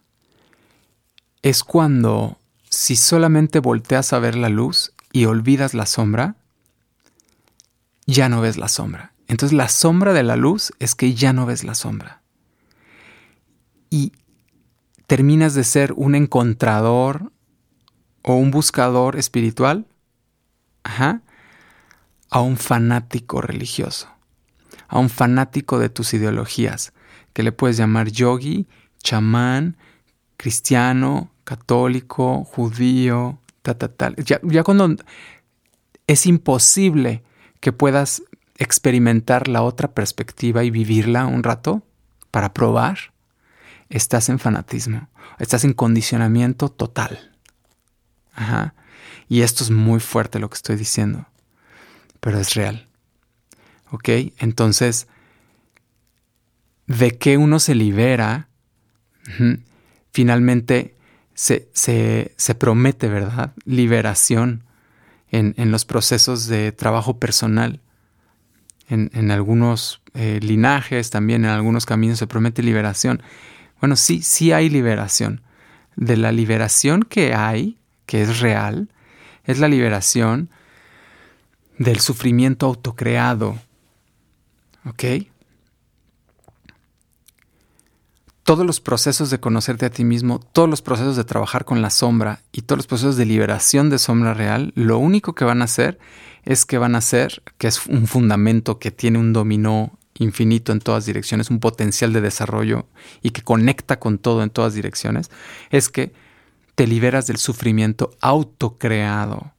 es 1.40 1.64
cuando 1.64 2.38
si 2.68 2.96
solamente 2.96 3.60
volteas 3.60 4.12
a 4.12 4.18
ver 4.18 4.36
la 4.36 4.48
luz 4.48 4.92
y 5.12 5.24
olvidas 5.24 5.74
la 5.74 5.86
sombra, 5.86 6.36
ya 8.06 8.28
no 8.28 8.40
ves 8.40 8.58
la 8.58 8.68
sombra. 8.68 9.12
Entonces 9.28 9.56
la 9.56 9.68
sombra 9.68 10.12
de 10.12 10.22
la 10.22 10.36
luz 10.36 10.72
es 10.78 10.94
que 10.94 11.14
ya 11.14 11.32
no 11.32 11.46
ves 11.46 11.64
la 11.64 11.74
sombra. 11.74 12.20
Y 13.90 14.12
terminas 15.12 15.52
de 15.52 15.62
ser 15.62 15.92
un 15.94 16.14
encontrador 16.14 17.32
o 18.22 18.36
un 18.36 18.50
buscador 18.50 19.18
espiritual, 19.18 19.86
a 20.84 22.40
un 22.40 22.56
fanático 22.56 23.42
religioso, 23.42 24.08
a 24.88 24.98
un 24.98 25.10
fanático 25.10 25.78
de 25.78 25.90
tus 25.90 26.14
ideologías, 26.14 26.94
que 27.34 27.42
le 27.42 27.52
puedes 27.52 27.76
llamar 27.76 28.08
yogi, 28.08 28.66
chamán, 29.02 29.76
cristiano, 30.38 31.30
católico, 31.44 32.44
judío, 32.44 33.38
ta, 33.60 33.76
ta, 33.76 33.88
tal. 33.88 34.16
Ya, 34.16 34.40
ya 34.42 34.62
cuando 34.62 34.96
es 36.06 36.24
imposible 36.24 37.22
que 37.60 37.72
puedas 37.72 38.22
experimentar 38.56 39.46
la 39.48 39.60
otra 39.60 39.92
perspectiva 39.92 40.64
y 40.64 40.70
vivirla 40.70 41.26
un 41.26 41.42
rato 41.42 41.82
para 42.30 42.54
probar, 42.54 43.11
estás 43.92 44.30
en 44.30 44.38
fanatismo, 44.38 45.08
estás 45.38 45.64
en 45.64 45.74
condicionamiento 45.74 46.70
total. 46.70 47.30
Ajá. 48.34 48.74
Y 49.28 49.42
esto 49.42 49.62
es 49.62 49.70
muy 49.70 50.00
fuerte 50.00 50.38
lo 50.38 50.48
que 50.48 50.56
estoy 50.56 50.76
diciendo, 50.76 51.26
pero 52.20 52.38
es 52.40 52.54
real. 52.54 52.88
¿Ok? 53.90 54.08
Entonces, 54.38 55.08
¿de 56.86 57.18
qué 57.18 57.36
uno 57.36 57.58
se 57.58 57.74
libera? 57.74 58.48
Finalmente 60.12 60.96
se, 61.34 61.68
se, 61.74 62.54
promete, 62.54 63.08
¿verdad? 63.08 63.52
Liberación 63.64 64.64
en, 65.30 65.54
en, 65.58 65.70
los 65.70 65.84
procesos 65.84 66.46
de 66.46 66.72
trabajo 66.72 67.18
personal. 67.18 67.80
En, 68.88 69.10
en 69.14 69.30
algunos 69.30 70.02
eh, 70.14 70.40
linajes, 70.42 71.10
también 71.10 71.44
en 71.44 71.50
algunos 71.50 71.86
caminos 71.86 72.18
se 72.18 72.26
promete 72.26 72.62
liberación. 72.62 73.22
Bueno, 73.82 73.96
sí, 73.96 74.22
sí 74.22 74.52
hay 74.52 74.70
liberación. 74.70 75.42
De 75.96 76.16
la 76.16 76.30
liberación 76.30 77.02
que 77.02 77.34
hay, 77.34 77.78
que 78.06 78.22
es 78.22 78.38
real, 78.38 78.88
es 79.44 79.58
la 79.58 79.66
liberación 79.66 80.50
del 81.78 81.98
sufrimiento 81.98 82.66
autocreado. 82.66 83.58
¿Ok? 84.86 85.26
Todos 88.44 88.64
los 88.64 88.80
procesos 88.80 89.30
de 89.30 89.40
conocerte 89.40 89.86
a 89.86 89.90
ti 89.90 90.04
mismo, 90.04 90.38
todos 90.38 90.70
los 90.70 90.80
procesos 90.80 91.16
de 91.16 91.24
trabajar 91.24 91.64
con 91.64 91.82
la 91.82 91.90
sombra 91.90 92.40
y 92.52 92.62
todos 92.62 92.78
los 92.78 92.86
procesos 92.86 93.16
de 93.16 93.26
liberación 93.26 93.90
de 93.90 93.98
sombra 93.98 94.32
real, 94.32 94.72
lo 94.76 94.98
único 94.98 95.34
que 95.34 95.44
van 95.44 95.60
a 95.60 95.64
hacer 95.64 95.98
es 96.44 96.64
que 96.66 96.78
van 96.78 96.94
a 96.94 96.98
hacer, 96.98 97.42
que 97.58 97.66
es 97.66 97.84
un 97.86 98.06
fundamento 98.06 98.78
que 98.78 98.92
tiene 98.92 99.18
un 99.18 99.32
dominó 99.32 99.98
infinito 100.22 100.72
en 100.72 100.80
todas 100.80 101.06
direcciones, 101.06 101.50
un 101.50 101.60
potencial 101.60 102.12
de 102.12 102.20
desarrollo 102.20 102.88
y 103.22 103.30
que 103.30 103.42
conecta 103.42 103.98
con 103.98 104.18
todo 104.18 104.42
en 104.42 104.50
todas 104.50 104.74
direcciones, 104.74 105.30
es 105.70 105.88
que 105.88 106.12
te 106.74 106.86
liberas 106.86 107.26
del 107.26 107.36
sufrimiento 107.36 108.10
autocreado. 108.20 109.52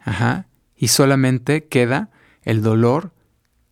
Ajá. 0.00 0.46
Y 0.76 0.88
solamente 0.88 1.66
queda 1.66 2.10
el 2.42 2.62
dolor 2.62 3.12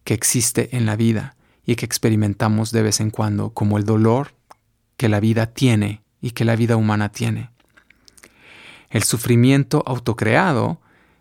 que 0.04 0.14
existe 0.14 0.76
en 0.76 0.86
la 0.86 0.96
vida 0.96 1.36
y 1.64 1.76
que 1.76 1.86
experimentamos 1.86 2.72
de 2.72 2.82
vez 2.82 3.00
en 3.00 3.10
cuando, 3.10 3.50
como 3.50 3.78
el 3.78 3.84
dolor 3.84 4.34
que 4.96 5.08
la 5.08 5.20
vida 5.20 5.46
tiene 5.46 6.02
y 6.20 6.32
que 6.32 6.44
la 6.44 6.56
vida 6.56 6.76
humana 6.76 7.10
tiene. 7.10 7.50
El 8.90 9.02
sufrimiento 9.04 9.82
autocreado 9.86 10.80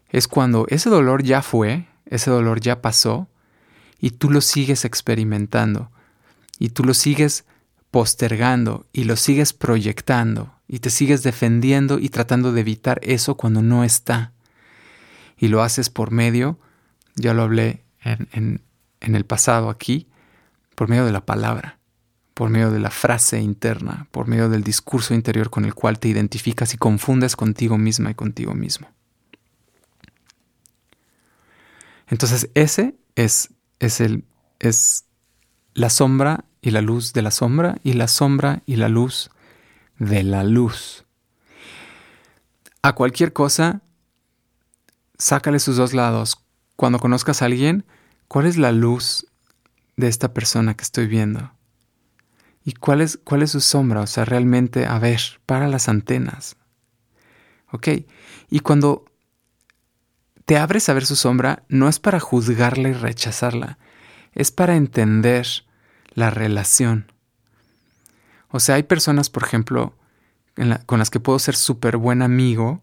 es 0.10 0.28
cuando 0.28 0.66
ese 0.70 0.90
dolor 0.90 1.24
ya 1.24 1.42
fue, 1.42 1.88
ese 2.06 2.32
dolor 2.32 2.60
ya 2.60 2.82
pasó, 2.82 3.30
y 4.00 4.12
tú 4.12 4.30
lo 4.30 4.42
sigues 4.42 4.86
experimentando, 4.86 5.92
y 6.58 6.70
tú 6.70 6.84
lo 6.84 6.94
sigues 6.94 7.46
postergando, 7.92 8.86
y 8.92 9.04
lo 9.04 9.16
sigues 9.16 9.54
proyectando, 9.54 10.54
y 10.68 10.80
te 10.80 10.90
sigues 10.90 11.24
defendiendo 11.24 12.00
y 12.00 12.10
tratando 12.10 12.52
de 12.52 12.62
evitar 12.62 13.00
eso 13.04 13.36
cuando 13.36 13.62
no 13.62 13.84
está. 13.84 14.34
Y 15.38 15.48
lo 15.48 15.62
haces 15.62 15.90
por 15.90 16.12
medio, 16.12 16.60
ya 17.16 17.34
lo 17.34 17.44
hablé 17.44 17.84
en, 18.04 18.62
en 19.00 19.16
el 19.16 19.26
pasado 19.26 19.70
aquí, 19.70 20.08
por 20.76 20.90
medio 20.90 21.06
de 21.06 21.12
la 21.12 21.26
palabra 21.26 21.80
por 22.40 22.50
medio 22.50 22.72
de 22.72 22.80
la 22.80 22.90
frase 22.90 23.42
interna, 23.42 24.08
por 24.12 24.30
medio 24.30 24.48
del 24.48 24.64
discurso 24.64 25.14
interior 25.14 25.50
con 25.50 25.66
el 25.66 25.74
cual 25.74 26.00
te 26.00 26.08
identificas 26.08 26.74
y 26.74 26.78
confundes 26.78 27.36
contigo 27.36 27.78
misma 27.78 28.12
y 28.12 28.14
contigo 28.14 28.54
mismo. 28.54 28.88
Entonces 32.10 32.50
ese 32.56 32.96
es, 33.16 33.54
es, 33.80 34.02
el, 34.02 34.26
es 34.60 35.06
la 35.74 35.90
sombra 35.90 36.46
y 36.62 36.72
la 36.72 36.82
luz 36.82 37.14
de 37.14 37.22
la 37.22 37.32
sombra 37.32 37.78
y 37.84 37.94
la 37.94 38.08
sombra 38.08 38.64
y 38.66 38.76
la 38.76 38.90
luz 38.90 39.30
de 40.00 40.24
la 40.24 40.44
luz. 40.44 41.06
A 42.82 42.94
cualquier 42.94 43.32
cosa, 43.32 43.82
sácale 45.18 45.60
sus 45.60 45.78
dos 45.78 45.94
lados. 45.94 46.44
Cuando 46.76 47.00
conozcas 47.00 47.42
a 47.42 47.46
alguien, 47.46 47.86
¿cuál 48.28 48.48
es 48.48 48.58
la 48.58 48.72
luz 48.72 49.28
de 49.98 50.08
esta 50.08 50.34
persona 50.34 50.76
que 50.76 50.84
estoy 50.84 51.08
viendo? 51.08 51.52
¿Y 52.64 52.74
cuál 52.74 53.02
es, 53.02 53.20
cuál 53.24 53.44
es 53.44 53.52
su 53.52 53.62
sombra? 53.62 54.02
O 54.02 54.08
sea, 54.08 54.26
realmente, 54.26 54.86
a 54.86 54.98
ver, 54.98 55.22
para 55.46 55.68
las 55.68 55.90
antenas. 55.90 56.56
¿Ok? 57.72 57.88
Y 58.50 58.62
cuando 58.62 59.06
te 60.50 60.58
abres 60.58 60.90
a 60.90 60.94
ver 60.96 61.06
su 61.06 61.16
sombra, 61.16 61.62
no 61.70 61.88
es 61.88 62.00
para 62.00 62.20
juzgarla 62.20 62.90
y 62.90 62.94
rechazarla, 62.94 63.78
es 64.34 64.50
para 64.50 64.78
entender 64.78 65.46
la 66.16 66.32
relación. 66.32 67.12
O 68.50 68.60
sea, 68.60 68.74
hay 68.74 68.82
personas, 68.82 69.30
por 69.30 69.44
ejemplo, 69.44 69.96
con 70.88 70.98
las 70.98 71.12
que 71.12 71.20
puedo 71.20 71.38
ser 71.38 71.56
súper 71.56 71.98
buen 71.98 72.24
amigo, 72.24 72.82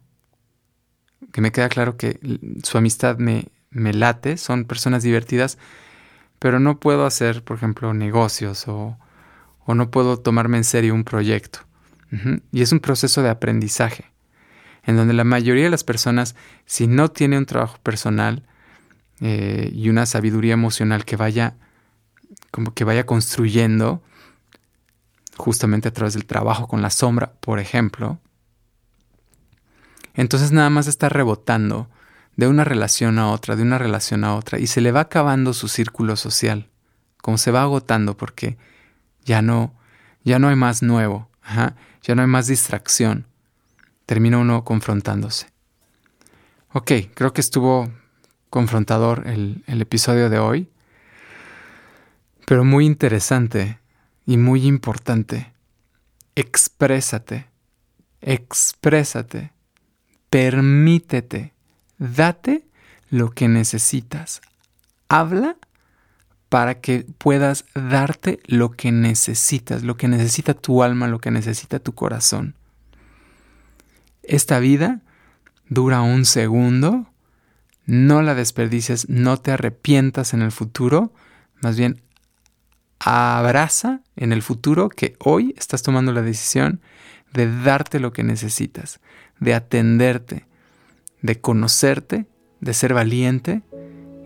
que 1.32 1.40
me 1.40 1.50
queda 1.50 1.68
claro 1.68 1.96
que 1.96 2.20
su 2.62 2.78
amistad 2.78 3.18
me, 3.18 3.48
me 3.70 3.92
late, 3.92 4.36
son 4.36 4.64
personas 4.64 5.02
divertidas, 5.02 5.58
pero 6.38 6.60
no 6.60 6.78
puedo 6.78 7.04
hacer, 7.04 7.42
por 7.42 7.56
ejemplo, 7.56 7.92
negocios 7.94 8.68
o, 8.68 8.96
o 9.64 9.74
no 9.74 9.90
puedo 9.90 10.20
tomarme 10.20 10.58
en 10.58 10.64
serio 10.64 10.94
un 10.94 11.02
proyecto. 11.02 11.58
Y 12.52 12.62
es 12.62 12.70
un 12.70 12.78
proceso 12.78 13.24
de 13.24 13.30
aprendizaje 13.30 14.12
en 14.86 14.96
donde 14.96 15.14
la 15.14 15.24
mayoría 15.24 15.64
de 15.64 15.70
las 15.70 15.84
personas, 15.84 16.36
si 16.64 16.86
no 16.86 17.10
tiene 17.10 17.36
un 17.36 17.44
trabajo 17.44 17.78
personal 17.82 18.44
eh, 19.20 19.70
y 19.74 19.88
una 19.88 20.06
sabiduría 20.06 20.54
emocional 20.54 21.04
que 21.04 21.16
vaya, 21.16 21.54
como 22.52 22.72
que 22.72 22.84
vaya 22.84 23.04
construyendo, 23.04 24.00
justamente 25.36 25.88
a 25.88 25.92
través 25.92 26.14
del 26.14 26.24
trabajo 26.24 26.68
con 26.68 26.82
la 26.82 26.90
sombra, 26.90 27.32
por 27.40 27.58
ejemplo, 27.58 28.20
entonces 30.14 30.52
nada 30.52 30.70
más 30.70 30.86
está 30.86 31.08
rebotando 31.08 31.90
de 32.36 32.46
una 32.46 32.64
relación 32.64 33.18
a 33.18 33.30
otra, 33.30 33.56
de 33.56 33.62
una 33.62 33.78
relación 33.78 34.22
a 34.22 34.36
otra, 34.36 34.60
y 34.60 34.68
se 34.68 34.80
le 34.80 34.92
va 34.92 35.00
acabando 35.00 35.52
su 35.52 35.66
círculo 35.66 36.14
social, 36.16 36.68
como 37.20 37.38
se 37.38 37.50
va 37.50 37.62
agotando 37.62 38.16
porque 38.16 38.56
ya 39.24 39.42
no, 39.42 39.74
ya 40.22 40.38
no 40.38 40.48
hay 40.48 40.56
más 40.56 40.82
nuevo, 40.82 41.28
ya 42.02 42.14
no 42.14 42.22
hay 42.22 42.28
más 42.28 42.46
distracción 42.46 43.26
termina 44.06 44.38
uno 44.38 44.64
confrontándose. 44.64 45.48
Ok, 46.72 46.92
creo 47.14 47.32
que 47.32 47.40
estuvo 47.40 47.90
confrontador 48.50 49.26
el, 49.26 49.62
el 49.66 49.82
episodio 49.82 50.30
de 50.30 50.38
hoy, 50.38 50.68
pero 52.46 52.64
muy 52.64 52.86
interesante 52.86 53.80
y 54.24 54.36
muy 54.36 54.66
importante. 54.66 55.52
Exprésate, 56.36 57.46
exprésate, 58.20 59.52
permítete, 60.30 61.54
date 61.98 62.66
lo 63.10 63.30
que 63.30 63.48
necesitas. 63.48 64.40
Habla 65.08 65.56
para 66.48 66.80
que 66.80 67.06
puedas 67.18 67.64
darte 67.74 68.40
lo 68.46 68.70
que 68.70 68.92
necesitas, 68.92 69.82
lo 69.82 69.96
que 69.96 70.08
necesita 70.08 70.54
tu 70.54 70.82
alma, 70.82 71.08
lo 71.08 71.18
que 71.18 71.30
necesita 71.30 71.78
tu 71.78 71.92
corazón. 71.92 72.54
Esta 74.26 74.58
vida 74.58 75.02
dura 75.68 76.02
un 76.02 76.24
segundo, 76.24 77.06
no 77.84 78.22
la 78.22 78.34
desperdices, 78.34 79.08
no 79.08 79.36
te 79.36 79.52
arrepientas 79.52 80.34
en 80.34 80.42
el 80.42 80.50
futuro, 80.50 81.12
más 81.62 81.76
bien 81.76 82.02
abraza 82.98 84.00
en 84.16 84.32
el 84.32 84.42
futuro 84.42 84.88
que 84.88 85.14
hoy 85.20 85.54
estás 85.56 85.82
tomando 85.82 86.12
la 86.12 86.22
decisión 86.22 86.80
de 87.32 87.62
darte 87.62 88.00
lo 88.00 88.12
que 88.12 88.24
necesitas, 88.24 89.00
de 89.38 89.54
atenderte, 89.54 90.46
de 91.22 91.40
conocerte, 91.40 92.26
de 92.60 92.74
ser 92.74 92.94
valiente 92.94 93.62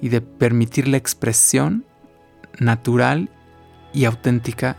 y 0.00 0.08
de 0.08 0.22
permitir 0.22 0.88
la 0.88 0.96
expresión 0.96 1.84
natural 2.58 3.28
y 3.92 4.04
auténtica 4.04 4.76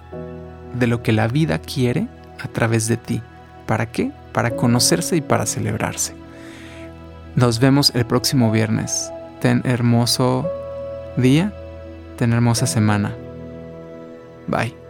de 0.79 0.87
lo 0.87 1.03
que 1.03 1.11
la 1.11 1.27
vida 1.27 1.59
quiere 1.59 2.07
a 2.39 2.47
través 2.47 2.87
de 2.87 2.97
ti. 2.97 3.21
¿Para 3.67 3.91
qué? 3.91 4.11
Para 4.31 4.55
conocerse 4.55 5.15
y 5.15 5.21
para 5.21 5.45
celebrarse. 5.45 6.13
Nos 7.35 7.59
vemos 7.59 7.91
el 7.95 8.05
próximo 8.05 8.51
viernes. 8.51 9.11
Ten 9.39 9.61
hermoso 9.63 10.49
día, 11.17 11.53
ten 12.17 12.33
hermosa 12.33 12.67
semana. 12.67 13.15
Bye. 14.47 14.80